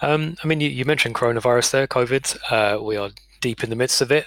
Um, 0.00 0.36
I 0.42 0.46
mean, 0.46 0.60
you, 0.60 0.68
you, 0.68 0.84
mentioned 0.84 1.14
coronavirus 1.14 1.72
there, 1.72 1.86
COVID. 1.86 2.38
Uh, 2.50 2.82
we 2.82 2.96
are 2.96 3.10
deep 3.40 3.64
in 3.64 3.70
the 3.70 3.76
midst 3.76 4.00
of 4.00 4.12
it. 4.12 4.26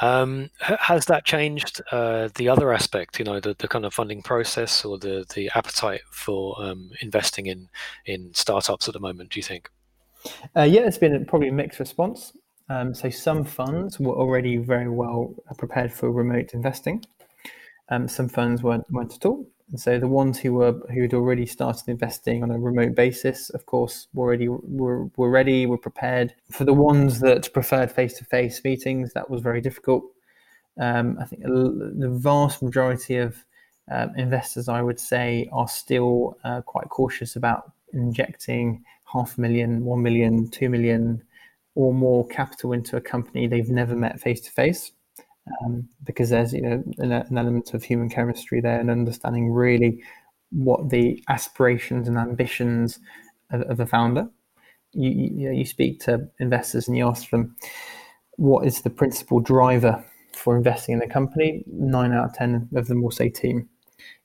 Um, 0.00 0.50
has 0.60 1.06
that 1.06 1.24
changed 1.24 1.82
uh, 1.90 2.28
the 2.36 2.48
other 2.48 2.72
aspect, 2.72 3.18
you 3.18 3.24
know, 3.24 3.40
the, 3.40 3.54
the 3.58 3.68
kind 3.68 3.84
of 3.84 3.92
funding 3.92 4.22
process 4.22 4.84
or 4.84 4.98
the, 4.98 5.26
the 5.34 5.50
appetite 5.54 6.00
for 6.10 6.60
um, 6.62 6.90
investing 7.00 7.46
in, 7.46 7.68
in 8.06 8.32
startups 8.32 8.88
at 8.88 8.94
the 8.94 9.00
moment, 9.00 9.30
do 9.30 9.38
you 9.38 9.44
think? 9.44 9.70
Uh, 10.56 10.62
yeah, 10.62 10.82
it's 10.82 10.98
been 10.98 11.24
probably 11.26 11.48
a 11.48 11.52
mixed 11.52 11.80
response. 11.80 12.32
Um, 12.68 12.94
so 12.94 13.10
some 13.10 13.44
funds 13.44 14.00
were 14.00 14.14
already 14.14 14.56
very 14.56 14.88
well 14.88 15.34
prepared 15.58 15.92
for 15.92 16.10
remote 16.10 16.54
investing. 16.54 17.04
Um, 17.90 18.08
some 18.08 18.28
funds 18.28 18.62
weren't, 18.62 18.90
weren't 18.90 19.14
at 19.14 19.26
all. 19.26 19.46
And 19.72 19.80
so 19.80 19.98
the 19.98 20.06
ones 20.06 20.38
who 20.38 20.52
were 20.52 20.72
who 20.92 21.00
had 21.00 21.14
already 21.14 21.46
started 21.46 21.88
investing 21.88 22.42
on 22.42 22.50
a 22.50 22.58
remote 22.58 22.94
basis, 22.94 23.48
of 23.50 23.64
course, 23.64 24.06
were 24.12 24.26
already 24.26 24.48
were, 24.48 25.06
were 25.16 25.30
ready, 25.30 25.64
were 25.64 25.78
prepared. 25.78 26.34
For 26.50 26.64
the 26.64 26.74
ones 26.74 27.20
that 27.20 27.50
preferred 27.54 27.90
face 27.90 28.12
to 28.18 28.24
face 28.26 28.62
meetings, 28.62 29.14
that 29.14 29.30
was 29.30 29.40
very 29.40 29.62
difficult. 29.62 30.04
Um, 30.78 31.16
I 31.18 31.24
think 31.24 31.42
the 31.42 32.10
vast 32.12 32.62
majority 32.62 33.16
of 33.16 33.44
um, 33.90 34.12
investors, 34.16 34.68
I 34.68 34.82
would 34.82 35.00
say, 35.00 35.48
are 35.52 35.68
still 35.68 36.36
uh, 36.44 36.60
quite 36.60 36.90
cautious 36.90 37.34
about 37.36 37.72
injecting 37.94 38.84
half 39.10 39.38
a 39.38 39.40
million, 39.40 39.86
one 39.86 40.02
million, 40.02 40.50
two 40.50 40.68
million, 40.68 41.22
or 41.74 41.94
more 41.94 42.26
capital 42.28 42.74
into 42.74 42.98
a 42.98 43.00
company 43.00 43.46
they've 43.46 43.70
never 43.70 43.96
met 43.96 44.20
face 44.20 44.42
to 44.42 44.50
face 44.50 44.92
um, 45.64 45.88
because 46.04 46.30
there's 46.30 46.52
you 46.52 46.62
know 46.62 46.82
an, 46.98 47.12
an, 47.12 47.38
element 47.38 47.74
of 47.74 47.82
human 47.82 48.08
chemistry 48.08 48.60
there 48.60 48.78
and 48.78 48.90
understanding 48.90 49.50
really 49.50 50.02
what 50.50 50.90
the 50.90 51.22
aspirations 51.28 52.08
and 52.08 52.18
ambitions 52.18 52.98
of, 53.50 53.62
of 53.62 53.80
a 53.80 53.86
founder. 53.86 54.28
You, 54.92 55.10
you, 55.10 55.48
know, 55.48 55.52
you 55.52 55.64
speak 55.64 56.00
to 56.00 56.28
investors 56.38 56.86
and 56.86 56.96
you 56.96 57.08
ask 57.08 57.30
them 57.30 57.56
what 58.36 58.66
is 58.66 58.82
the 58.82 58.90
principal 58.90 59.40
driver 59.40 60.04
for 60.34 60.56
investing 60.56 60.94
in 60.94 61.02
a 61.02 61.08
company. 61.08 61.64
Nine 61.66 62.12
out 62.12 62.26
of 62.26 62.34
ten 62.34 62.68
of 62.74 62.86
them 62.88 63.02
will 63.02 63.10
say 63.10 63.28
team, 63.28 63.68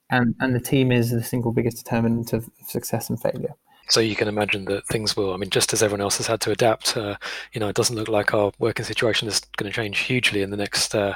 and 0.10 0.36
and 0.40 0.56
the 0.56 0.60
team 0.60 0.92
is 0.92 1.12
the 1.12 1.24
single 1.24 1.52
biggest 1.52 1.84
determinant 1.84 2.34
of 2.34 2.50
success 2.68 3.10
and 3.10 3.22
failure 3.22 3.56
so 3.90 4.00
you 4.00 4.16
can 4.16 4.28
imagine 4.28 4.66
that 4.66 4.86
things 4.88 5.16
will 5.16 5.34
i 5.34 5.38
mean 5.38 5.50
just 5.50 5.74
as 5.74 5.84
everyone 5.84 6.02
else 6.02 6.18
has 6.18 6.28
had 6.28 6.42
to 6.42 6.52
adapt 6.52 6.98
uh, 6.98 7.16
you 7.54 7.60
know 7.60 7.68
it 7.68 7.76
doesn't 7.76 7.96
look 7.96 8.08
like 8.08 8.34
our 8.34 8.52
working 8.60 8.86
situation 8.86 9.28
is 9.28 9.42
going 9.58 9.70
to 9.70 9.76
change 9.76 10.00
hugely 10.00 10.42
in 10.42 10.50
the 10.50 10.58
next 10.58 10.96
uh, 10.96 11.16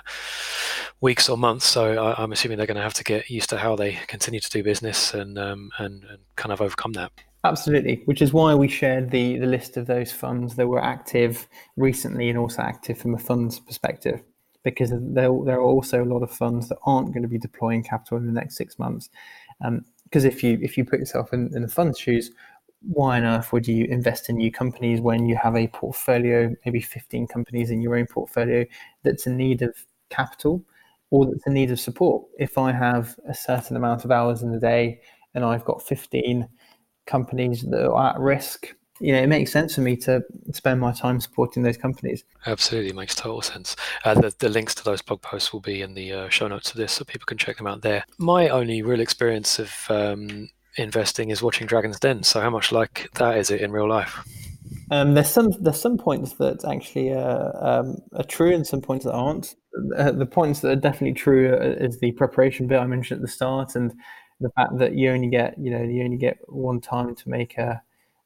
weeks 1.02 1.30
or 1.30 1.38
months 1.38 1.66
so 1.66 2.04
I, 2.04 2.24
am 2.24 2.32
assuming 2.32 2.58
they're 2.58 2.68
going 2.68 2.78
to 2.78 2.84
have 2.84 2.94
to 2.96 3.04
get 3.04 3.30
used 3.30 3.50
to 3.50 3.58
how 3.58 3.76
they 3.76 4.00
continue 4.08 4.40
to 4.40 4.50
do 4.50 4.64
business 4.64 5.14
and, 5.14 5.38
um, 5.38 5.72
and, 5.78 6.04
and 6.04 6.20
kind 6.36 6.52
of 6.52 6.62
overcome 6.62 6.94
that 6.94 7.12
Absolutely, 7.44 8.04
which 8.06 8.22
is 8.22 8.34
why 8.34 8.54
we 8.54 8.68
shared 8.68 9.10
the, 9.10 9.40
the 9.40 9.48
list 9.48 9.76
of 9.76 9.88
those 9.88 10.12
funds 10.12 10.56
that 10.56 10.68
were 10.68 10.84
active 10.84 11.48
recently 11.76 12.30
and 12.30 12.38
also 12.38 12.62
active 12.62 13.00
from 13.00 13.16
a 13.16 13.18
funds 13.18 13.60
perspective, 13.60 14.22
because 14.64 14.92
there, 14.92 15.32
there 15.44 15.58
are 15.58 15.62
also 15.62 16.04
a 16.04 16.06
lot 16.06 16.22
of 16.22 16.32
funds 16.32 16.70
that 16.70 16.78
aren't 16.86 17.08
going 17.08 17.24
to 17.24 17.28
be 17.28 17.40
deploying 17.40 17.82
capital 17.82 18.18
in 18.18 18.28
the 18.28 18.32
next 18.32 18.58
six 18.58 18.78
months. 18.78 19.10
Because 19.60 20.24
um, 20.24 20.32
if 20.32 20.44
you 20.44 20.60
if 20.62 20.78
you 20.78 20.86
put 20.86 21.00
yourself 21.00 21.34
in, 21.34 21.50
in 21.56 21.64
the 21.64 21.68
fund's 21.68 21.98
shoes, 21.98 22.30
why 22.82 23.18
on 23.18 23.26
earth 23.26 23.54
would 23.54 23.68
you 23.68 23.86
invest 23.86 24.30
in 24.30 24.38
new 24.38 24.52
companies 24.52 25.02
when 25.02 25.26
you 25.28 25.36
have 25.36 25.56
a 25.56 25.68
portfolio, 25.68 26.54
maybe 26.66 26.82
15 26.82 27.28
companies 27.28 27.70
in 27.70 27.82
your 27.82 27.96
own 27.96 28.08
portfolio 28.08 28.66
that's 29.04 29.28
in 29.28 29.38
need 29.38 29.62
of 29.62 29.76
capital 30.10 30.64
or 31.10 31.26
that's 31.26 31.46
in 31.46 31.54
need 31.54 31.72
of 31.72 31.80
support? 31.80 32.26
If 32.40 32.58
I 32.58 32.72
have 32.72 33.16
a 33.28 33.34
certain 33.34 33.76
amount 33.76 34.06
of 34.06 34.12
hours 34.12 34.42
in 34.42 34.52
the 34.52 34.60
day 34.60 35.02
and 35.36 35.46
I've 35.46 35.66
got 35.66 35.82
15 35.82 36.48
companies 37.06 37.62
that 37.64 37.88
are 37.88 38.10
at 38.12 38.20
risk, 38.20 38.74
you 39.00 39.14
know, 39.14 39.22
it 39.22 39.28
makes 39.28 39.52
sense 39.52 39.76
for 39.76 39.82
me 39.82 39.96
to 39.98 40.24
spend 40.54 40.80
my 40.80 40.92
time 40.92 41.20
supporting 41.20 41.64
those 41.64 41.78
companies. 41.78 42.24
Absolutely, 42.46 42.94
makes 42.94 43.16
total 43.16 43.42
sense. 43.42 43.76
Uh, 44.06 44.14
the, 44.14 44.34
the, 44.38 44.50
links 44.50 44.76
to 44.76 44.84
those 44.84 45.02
blog 45.02 45.22
posts 45.22 45.52
will 45.52 45.60
be 45.60 45.82
in 45.82 45.96
the 45.96 46.14
uh, 46.14 46.30
show 46.30 46.48
notes 46.48 46.70
of 46.70 46.78
this, 46.78 46.94
so 46.94 47.04
people 47.04 47.26
can 47.26 47.38
check 47.38 47.58
them 47.58 47.66
out 47.66 47.82
there. 47.82 48.06
My 48.20 48.50
only 48.50 48.84
real 48.84 49.00
experience 49.00 49.58
of 49.58 49.74
um, 49.90 50.50
investing 50.78 51.30
is 51.30 51.42
watching 51.42 51.68
Dragon's 51.68 52.00
Den. 52.00 52.24
So 52.24 52.42
how 52.42 52.50
much 52.50 52.72
like 52.72 53.10
that 53.16 53.38
is 53.38 53.52
it 53.52 53.62
in 53.62 53.72
real 53.72 53.88
life? 53.88 54.24
Um, 54.90 55.14
there's 55.14 55.30
some 55.30 55.52
there's 55.60 55.80
some 55.80 55.98
points 55.98 56.34
that 56.34 56.66
actually 56.66 57.14
uh, 57.14 57.52
um, 57.56 57.98
are 58.14 58.24
true 58.24 58.54
and 58.54 58.68
some 58.68 58.82
points 58.82 59.06
that 59.06 59.14
aren't. 59.14 59.56
Uh, 59.96 60.12
the 60.12 60.26
points 60.26 60.60
that 60.60 60.72
are 60.72 60.76
definitely 60.76 61.14
true 61.14 61.56
is 61.56 62.00
the 62.00 62.12
preparation 62.12 62.68
bit 62.68 62.80
I 62.80 62.86
mentioned 62.86 63.20
at 63.20 63.22
the 63.22 63.32
start, 63.32 63.76
and 63.76 63.94
the 64.42 64.50
fact 64.50 64.78
that 64.80 64.96
you 64.96 65.10
only 65.12 65.30
get 65.30 65.58
you 65.58 65.72
know 65.72 65.82
you 65.82 66.04
only 66.04 66.18
get 66.18 66.40
one 66.48 66.82
time 66.82 67.16
to 67.16 67.30
make 67.30 67.58
a, 67.58 67.82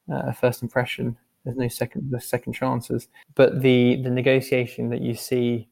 a 0.10 0.34
first 0.34 0.64
impression. 0.64 1.18
There's 1.44 1.58
no 1.58 1.68
second 1.68 2.12
second 2.20 2.54
chances. 2.54 3.10
But 3.36 3.62
the 3.62 4.02
the 4.02 4.10
negotiation 4.10 4.90
that 4.90 5.02
you 5.02 5.14
see 5.14 5.68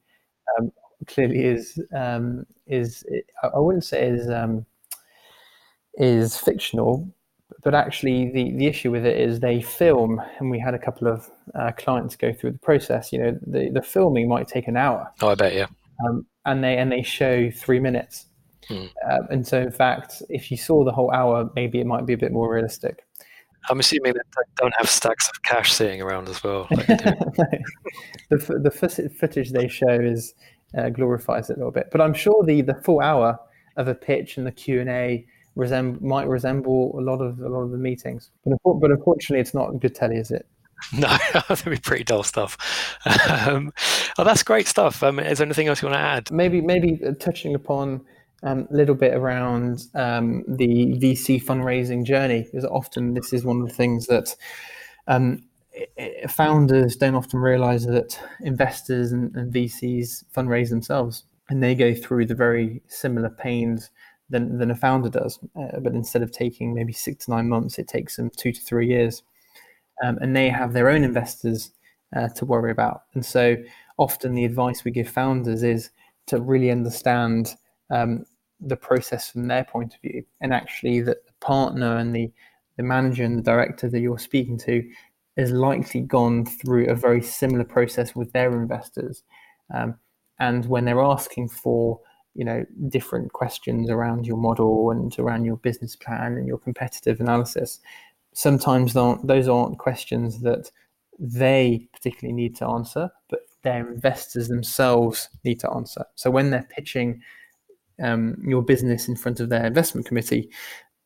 um, 0.56 0.70
clearly 1.08 1.44
is 1.44 1.80
um, 1.92 2.46
is 2.68 3.04
I 3.42 3.58
wouldn't 3.58 3.84
say 3.84 4.06
is 4.06 4.30
um, 4.30 4.64
is 5.98 6.36
fictional, 6.36 7.08
but 7.62 7.74
actually 7.74 8.30
the, 8.30 8.52
the 8.56 8.66
issue 8.66 8.90
with 8.90 9.06
it 9.06 9.18
is 9.18 9.40
they 9.40 9.60
film, 9.60 10.20
and 10.38 10.50
we 10.50 10.58
had 10.58 10.74
a 10.74 10.78
couple 10.78 11.08
of 11.08 11.28
uh, 11.54 11.72
clients 11.76 12.16
go 12.16 12.32
through 12.32 12.52
the 12.52 12.58
process. 12.58 13.12
You 13.12 13.18
know, 13.20 13.38
the, 13.46 13.70
the 13.70 13.82
filming 13.82 14.28
might 14.28 14.48
take 14.48 14.68
an 14.68 14.76
hour. 14.76 15.10
Oh, 15.22 15.28
I 15.28 15.34
bet, 15.34 15.54
yeah. 15.54 15.66
Um, 16.06 16.26
and 16.44 16.62
they 16.62 16.76
and 16.76 16.90
they 16.90 17.02
show 17.02 17.50
three 17.50 17.80
minutes. 17.80 18.26
Hmm. 18.68 18.86
Um, 19.10 19.26
and 19.30 19.46
so, 19.46 19.60
in 19.60 19.70
fact, 19.70 20.22
if 20.28 20.50
you 20.50 20.56
saw 20.56 20.84
the 20.84 20.92
whole 20.92 21.12
hour, 21.12 21.50
maybe 21.54 21.80
it 21.80 21.86
might 21.86 22.06
be 22.06 22.14
a 22.14 22.18
bit 22.18 22.32
more 22.32 22.52
realistic. 22.52 23.04
I'm 23.70 23.80
assuming 23.80 24.12
that 24.14 24.26
they 24.36 24.42
don't 24.56 24.74
have 24.76 24.88
stacks 24.88 25.28
of 25.28 25.42
cash 25.42 25.72
sitting 25.72 26.02
around 26.02 26.28
as 26.28 26.42
well. 26.42 26.68
Like 26.76 27.62
the 28.30 28.58
the 28.62 29.10
footage 29.18 29.50
they 29.50 29.68
show 29.68 29.88
is 29.88 30.34
uh, 30.76 30.88
glorifies 30.88 31.50
it 31.50 31.54
a 31.54 31.56
little 31.56 31.72
bit, 31.72 31.88
but 31.92 32.00
I'm 32.00 32.14
sure 32.14 32.42
the 32.44 32.62
the 32.62 32.74
full 32.74 33.00
hour 33.00 33.38
of 33.76 33.88
a 33.88 33.94
pitch 33.94 34.38
and 34.38 34.46
the 34.46 34.52
Q 34.52 34.80
and 34.80 34.90
A 34.90 35.26
resemble 35.56 36.04
might 36.04 36.26
resemble 36.26 36.98
a 36.98 37.02
lot 37.02 37.20
of 37.20 37.40
a 37.40 37.48
lot 37.48 37.62
of 37.62 37.70
the 37.70 37.78
meetings. 37.78 38.30
But, 38.44 38.58
but 38.64 38.90
unfortunately, 38.90 39.40
it's 39.40 39.54
not 39.54 39.78
good 39.80 39.94
telly, 39.94 40.16
is 40.16 40.30
it? 40.30 40.46
No, 40.92 41.08
that'd 41.48 41.70
be 41.70 41.78
pretty 41.78 42.04
dull 42.04 42.22
stuff. 42.22 42.56
Um, 43.28 43.72
oh, 44.18 44.24
that's 44.24 44.42
great 44.42 44.66
stuff. 44.66 45.02
Um, 45.02 45.18
is 45.18 45.38
there 45.38 45.44
anything 45.44 45.68
else 45.68 45.82
you 45.82 45.88
want 45.88 45.98
to 45.98 46.00
add? 46.00 46.30
Maybe, 46.30 46.62
maybe 46.62 46.98
touching 47.20 47.54
upon 47.54 48.00
um, 48.42 48.66
a 48.70 48.74
little 48.74 48.94
bit 48.94 49.14
around 49.14 49.82
um, 49.94 50.44
the 50.48 50.94
VC 50.98 51.42
fundraising 51.42 52.04
journey, 52.04 52.42
because 52.42 52.64
often 52.64 53.12
this 53.12 53.32
is 53.32 53.44
one 53.44 53.60
of 53.60 53.68
the 53.68 53.74
things 53.74 54.06
that 54.06 54.34
um, 55.08 55.42
founders 56.28 56.96
don't 56.96 57.14
often 57.14 57.40
realize 57.40 57.84
that 57.86 58.18
investors 58.40 59.12
and, 59.12 59.34
and 59.36 59.52
VCs 59.52 60.24
fundraise 60.34 60.70
themselves, 60.70 61.24
and 61.50 61.62
they 61.62 61.74
go 61.74 61.94
through 61.94 62.26
the 62.26 62.34
very 62.34 62.80
similar 62.86 63.28
pains 63.28 63.90
than, 64.34 64.58
than 64.58 64.70
a 64.72 64.74
founder 64.74 65.08
does. 65.08 65.38
Uh, 65.56 65.78
but 65.80 65.94
instead 65.94 66.22
of 66.22 66.32
taking 66.32 66.74
maybe 66.74 66.92
six 66.92 67.24
to 67.24 67.30
nine 67.30 67.48
months, 67.48 67.78
it 67.78 67.86
takes 67.86 68.16
them 68.16 68.30
two 68.36 68.52
to 68.52 68.60
three 68.60 68.88
years. 68.88 69.22
Um, 70.02 70.18
and 70.20 70.34
they 70.34 70.48
have 70.48 70.72
their 70.72 70.90
own 70.90 71.04
investors 71.04 71.70
uh, 72.16 72.28
to 72.28 72.44
worry 72.44 72.72
about. 72.72 73.02
And 73.14 73.24
so 73.24 73.56
often 73.96 74.34
the 74.34 74.44
advice 74.44 74.84
we 74.84 74.90
give 74.90 75.08
founders 75.08 75.62
is 75.62 75.90
to 76.26 76.40
really 76.40 76.70
understand 76.72 77.54
um, 77.90 78.24
the 78.60 78.76
process 78.76 79.30
from 79.30 79.46
their 79.46 79.64
point 79.64 79.94
of 79.94 80.00
view. 80.00 80.24
And 80.40 80.52
actually, 80.52 81.00
that 81.02 81.26
the 81.26 81.32
partner 81.40 81.96
and 81.96 82.14
the, 82.14 82.32
the 82.76 82.82
manager 82.82 83.22
and 83.22 83.38
the 83.38 83.42
director 83.42 83.88
that 83.88 84.00
you're 84.00 84.18
speaking 84.18 84.58
to 84.58 84.82
has 85.36 85.52
likely 85.52 86.00
gone 86.00 86.44
through 86.44 86.88
a 86.88 86.94
very 86.94 87.22
similar 87.22 87.64
process 87.64 88.16
with 88.16 88.32
their 88.32 88.52
investors. 88.60 89.22
Um, 89.72 89.96
and 90.40 90.66
when 90.66 90.84
they're 90.84 91.00
asking 91.00 91.50
for 91.50 92.00
you 92.34 92.44
know 92.44 92.64
different 92.88 93.32
questions 93.32 93.90
around 93.90 94.26
your 94.26 94.36
model 94.36 94.90
and 94.90 95.18
around 95.18 95.44
your 95.44 95.56
business 95.56 95.96
plan 95.96 96.36
and 96.36 96.46
your 96.46 96.58
competitive 96.58 97.20
analysis 97.20 97.80
sometimes 98.32 98.92
those 98.92 99.48
aren't 99.48 99.78
questions 99.78 100.40
that 100.40 100.70
they 101.18 101.88
particularly 101.92 102.34
need 102.34 102.56
to 102.56 102.66
answer 102.66 103.08
but 103.28 103.40
their 103.62 103.90
investors 103.90 104.48
themselves 104.48 105.28
need 105.44 105.60
to 105.60 105.70
answer 105.70 106.04
so 106.16 106.30
when 106.30 106.50
they're 106.50 106.68
pitching 106.70 107.22
um, 108.02 108.36
your 108.44 108.62
business 108.62 109.08
in 109.08 109.16
front 109.16 109.40
of 109.40 109.48
their 109.48 109.66
investment 109.66 110.06
committee, 110.06 110.50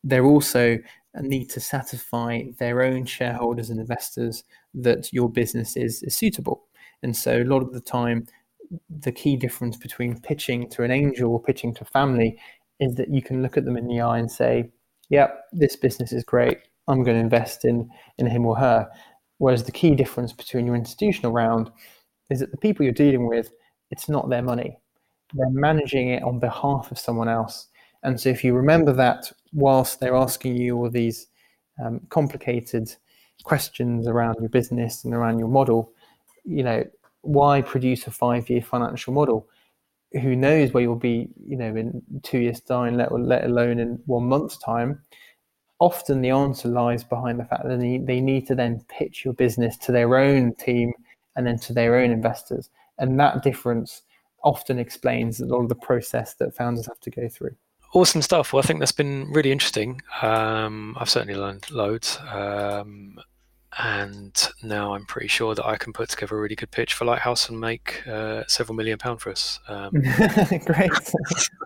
they're 0.04 0.24
also 0.24 0.78
need 1.20 1.46
to 1.50 1.60
satisfy 1.60 2.42
their 2.58 2.82
own 2.82 3.04
shareholders 3.04 3.70
and 3.70 3.80
investors 3.80 4.44
that 4.74 5.12
your 5.12 5.28
business 5.28 5.76
is, 5.76 6.02
is 6.02 6.14
suitable. 6.14 6.64
And 7.02 7.16
so 7.16 7.42
a 7.42 7.44
lot 7.44 7.62
of 7.62 7.72
the 7.72 7.80
time, 7.80 8.26
the 8.88 9.12
key 9.12 9.36
difference 9.36 9.76
between 9.76 10.20
pitching 10.20 10.68
to 10.70 10.82
an 10.82 10.90
angel 10.90 11.32
or 11.32 11.42
pitching 11.42 11.74
to 11.74 11.84
family 11.84 12.38
is 12.80 12.94
that 12.96 13.10
you 13.10 13.22
can 13.22 13.42
look 13.42 13.56
at 13.56 13.64
them 13.64 13.76
in 13.76 13.88
the 13.88 14.00
eye 14.00 14.18
and 14.18 14.30
say, 14.30 14.70
"Yep, 15.10 15.28
yeah, 15.30 15.40
this 15.52 15.76
business 15.76 16.12
is 16.12 16.24
great. 16.24 16.58
I'm 16.86 17.02
going 17.02 17.16
to 17.16 17.22
invest 17.22 17.64
in 17.64 17.90
in 18.18 18.26
him 18.26 18.46
or 18.46 18.56
her." 18.56 18.88
Whereas 19.38 19.64
the 19.64 19.72
key 19.72 19.94
difference 19.94 20.32
between 20.32 20.66
your 20.66 20.74
institutional 20.74 21.32
round 21.32 21.70
is 22.30 22.40
that 22.40 22.50
the 22.50 22.56
people 22.56 22.84
you're 22.84 22.92
dealing 22.92 23.26
with, 23.26 23.50
it's 23.90 24.08
not 24.08 24.28
their 24.28 24.42
money. 24.42 24.78
They're 25.34 25.50
managing 25.50 26.10
it 26.10 26.22
on 26.22 26.40
behalf 26.40 26.90
of 26.90 26.98
someone 26.98 27.28
else. 27.28 27.68
And 28.02 28.20
so 28.20 28.28
if 28.28 28.44
you 28.44 28.54
remember 28.54 28.92
that 28.92 29.32
whilst 29.52 30.00
they're 30.00 30.14
asking 30.14 30.56
you 30.56 30.76
all 30.76 30.90
these 30.90 31.28
um, 31.84 32.00
complicated 32.10 32.94
questions 33.44 34.06
around 34.06 34.36
your 34.40 34.48
business 34.48 35.04
and 35.04 35.14
around 35.14 35.38
your 35.38 35.48
model, 35.48 35.92
you 36.44 36.62
know, 36.62 36.84
why 37.28 37.60
produce 37.60 38.06
a 38.06 38.10
five-year 38.10 38.62
financial 38.62 39.12
model? 39.12 39.46
Who 40.22 40.34
knows 40.34 40.72
where 40.72 40.82
you'll 40.82 40.96
be, 40.96 41.28
you 41.46 41.56
know, 41.56 41.76
in 41.76 42.02
two 42.22 42.38
years' 42.38 42.62
time, 42.62 42.96
let, 42.96 43.12
let 43.12 43.44
alone 43.44 43.78
in 43.78 44.00
one 44.06 44.24
month's 44.24 44.56
time. 44.56 45.02
Often 45.78 46.22
the 46.22 46.30
answer 46.30 46.68
lies 46.68 47.04
behind 47.04 47.38
the 47.38 47.44
fact 47.44 47.64
that 47.68 47.78
they, 47.78 47.98
they 47.98 48.20
need 48.20 48.46
to 48.46 48.54
then 48.54 48.82
pitch 48.88 49.24
your 49.24 49.34
business 49.34 49.76
to 49.78 49.92
their 49.92 50.16
own 50.16 50.54
team 50.54 50.92
and 51.36 51.46
then 51.46 51.58
to 51.58 51.74
their 51.74 51.96
own 51.96 52.10
investors. 52.10 52.70
And 52.98 53.20
that 53.20 53.42
difference 53.42 54.02
often 54.42 54.78
explains 54.78 55.40
a 55.40 55.46
lot 55.46 55.60
of 55.60 55.68
the 55.68 55.74
process 55.74 56.34
that 56.34 56.56
founders 56.56 56.86
have 56.86 57.00
to 57.00 57.10
go 57.10 57.28
through. 57.28 57.54
Awesome 57.92 58.22
stuff. 58.22 58.52
Well, 58.52 58.62
I 58.62 58.66
think 58.66 58.80
that's 58.80 58.92
been 58.92 59.30
really 59.30 59.52
interesting. 59.52 60.00
Um, 60.22 60.96
I've 60.98 61.10
certainly 61.10 61.38
learned 61.38 61.70
loads. 61.70 62.18
Um, 62.30 63.18
and 63.76 64.48
now 64.62 64.94
I'm 64.94 65.04
pretty 65.04 65.28
sure 65.28 65.54
that 65.54 65.66
I 65.66 65.76
can 65.76 65.92
put 65.92 66.08
together 66.08 66.36
a 66.36 66.40
really 66.40 66.56
good 66.56 66.70
pitch 66.70 66.94
for 66.94 67.04
Lighthouse 67.04 67.48
and 67.48 67.60
make 67.60 68.06
uh, 68.06 68.44
several 68.46 68.74
million 68.74 68.98
pound 68.98 69.20
for 69.20 69.30
us. 69.30 69.60
Um, 69.68 69.90
Great. 70.64 70.90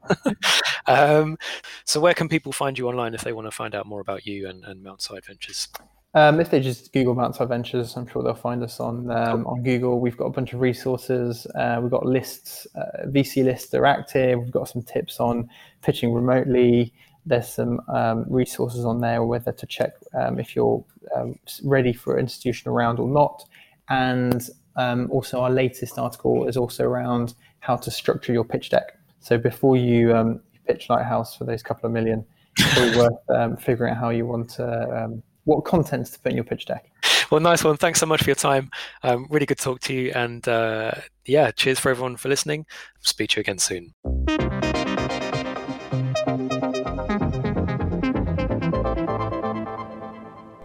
um, 0.86 1.38
so, 1.84 2.00
where 2.00 2.14
can 2.14 2.28
people 2.28 2.50
find 2.52 2.76
you 2.76 2.88
online 2.88 3.14
if 3.14 3.22
they 3.22 3.32
want 3.32 3.46
to 3.46 3.52
find 3.52 3.74
out 3.74 3.86
more 3.86 4.00
about 4.00 4.26
you 4.26 4.48
and, 4.48 4.64
and 4.64 4.84
Mountside 4.84 5.24
Ventures? 5.26 5.68
Um, 6.14 6.40
if 6.40 6.50
they 6.50 6.60
just 6.60 6.92
Google 6.92 7.14
Mountside 7.14 7.48
Ventures, 7.48 7.96
I'm 7.96 8.06
sure 8.06 8.22
they'll 8.22 8.34
find 8.34 8.62
us 8.62 8.80
on 8.80 9.10
um, 9.10 9.46
on 9.46 9.62
Google. 9.62 10.00
We've 10.00 10.16
got 10.16 10.26
a 10.26 10.30
bunch 10.30 10.52
of 10.52 10.60
resources. 10.60 11.46
Uh, 11.54 11.78
we've 11.80 11.90
got 11.90 12.04
lists, 12.04 12.66
uh, 12.74 13.06
VC 13.06 13.44
lists 13.44 13.72
are 13.74 13.86
active. 13.86 14.40
We've 14.40 14.50
got 14.50 14.68
some 14.68 14.82
tips 14.82 15.20
on 15.20 15.48
pitching 15.82 16.12
remotely. 16.12 16.92
There's 17.24 17.48
some 17.48 17.80
um, 17.88 18.24
resources 18.28 18.84
on 18.84 19.00
there 19.00 19.22
whether 19.22 19.52
to 19.52 19.66
check 19.66 19.92
um, 20.14 20.38
if 20.38 20.56
you're 20.56 20.84
um, 21.14 21.38
ready 21.62 21.92
for 21.92 22.14
an 22.14 22.20
institutional 22.20 22.74
round 22.74 22.98
or 22.98 23.08
not. 23.08 23.44
And 23.88 24.48
um, 24.76 25.10
also, 25.10 25.40
our 25.40 25.50
latest 25.50 25.98
article 25.98 26.48
is 26.48 26.56
also 26.56 26.84
around 26.84 27.34
how 27.60 27.76
to 27.76 27.90
structure 27.90 28.32
your 28.32 28.44
pitch 28.44 28.70
deck. 28.70 28.98
So 29.20 29.38
before 29.38 29.76
you 29.76 30.40
pitch 30.66 30.88
Lighthouse 30.88 31.36
for 31.36 31.44
those 31.44 31.62
couple 31.62 31.86
of 31.86 31.92
million, 31.92 32.24
it's 32.58 32.96
worth 33.28 33.60
figuring 33.62 33.92
out 33.92 33.98
how 33.98 34.10
you 34.10 34.26
want 34.26 34.50
to 34.50 35.20
what 35.44 35.64
contents 35.64 36.10
to 36.10 36.20
put 36.20 36.30
in 36.30 36.36
your 36.36 36.44
pitch 36.44 36.66
deck. 36.66 36.90
Well, 37.30 37.40
nice 37.40 37.64
one. 37.64 37.78
Thanks 37.78 37.98
so 37.98 38.06
much 38.06 38.22
for 38.22 38.28
your 38.28 38.36
time. 38.36 38.70
Um, 39.02 39.26
really 39.30 39.46
good 39.46 39.58
talk 39.58 39.80
to 39.80 39.94
you. 39.94 40.12
And 40.14 40.46
uh, 40.46 40.92
yeah, 41.24 41.50
cheers 41.50 41.78
for 41.78 41.90
everyone 41.90 42.16
for 42.16 42.28
listening. 42.28 42.66
Speak 43.00 43.30
to 43.30 43.36
you 43.36 43.40
again 43.40 43.58
soon. 43.58 43.94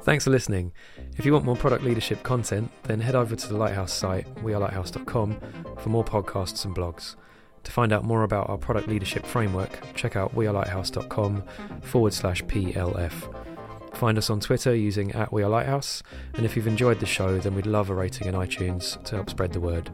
Thanks 0.08 0.24
for 0.24 0.30
listening. 0.30 0.72
If 1.18 1.26
you 1.26 1.34
want 1.34 1.44
more 1.44 1.58
product 1.58 1.84
leadership 1.84 2.24
content, 2.24 2.72
then 2.84 3.02
head 3.02 3.14
over 3.14 3.36
to 3.36 3.48
the 3.50 3.58
Lighthouse 3.58 3.92
site, 3.92 4.26
wearelighthouse.com, 4.36 5.38
for 5.80 5.90
more 5.90 6.06
podcasts 6.06 6.64
and 6.64 6.74
blogs. 6.74 7.18
To 7.66 7.72
find 7.74 7.92
out 7.92 8.06
more 8.06 8.24
about 8.24 8.50
our 8.50 8.58
product 8.58 8.88
leadership 8.88 9.26
framework, 9.26 9.82
check 9.96 10.16
out 10.16 10.34
wearelighthouse.com 10.34 11.44
forward 11.82 12.14
slash 12.14 12.42
PLF. 12.46 13.36
Find 13.98 14.18
us 14.18 14.30
on 14.30 14.40
Twitter 14.40 14.74
using 14.74 15.12
at 15.12 15.34
We 15.34 15.44
Are 15.44 15.50
Lighthouse, 15.50 16.02
and 16.36 16.46
if 16.46 16.56
you've 16.56 16.68
enjoyed 16.68 17.02
the 17.02 17.06
show, 17.06 17.38
then 17.40 17.54
we'd 17.54 17.66
love 17.66 17.90
a 17.90 17.94
rating 17.94 18.28
in 18.28 18.34
iTunes 18.34 19.04
to 19.04 19.16
help 19.16 19.30
spread 19.30 19.52
the 19.52 19.60
word. 19.60 19.90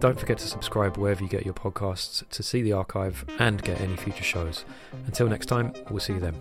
Don't 0.00 0.18
forget 0.18 0.38
to 0.38 0.46
subscribe 0.46 0.96
wherever 0.96 1.22
you 1.22 1.28
get 1.28 1.44
your 1.44 1.52
podcasts 1.52 2.26
to 2.30 2.42
see 2.42 2.62
the 2.62 2.72
archive 2.72 3.26
and 3.38 3.62
get 3.62 3.78
any 3.82 3.96
future 3.96 4.24
shows. 4.24 4.64
Until 5.04 5.28
next 5.28 5.46
time, 5.46 5.74
we'll 5.90 6.00
see 6.00 6.14
you 6.14 6.20
then. 6.20 6.32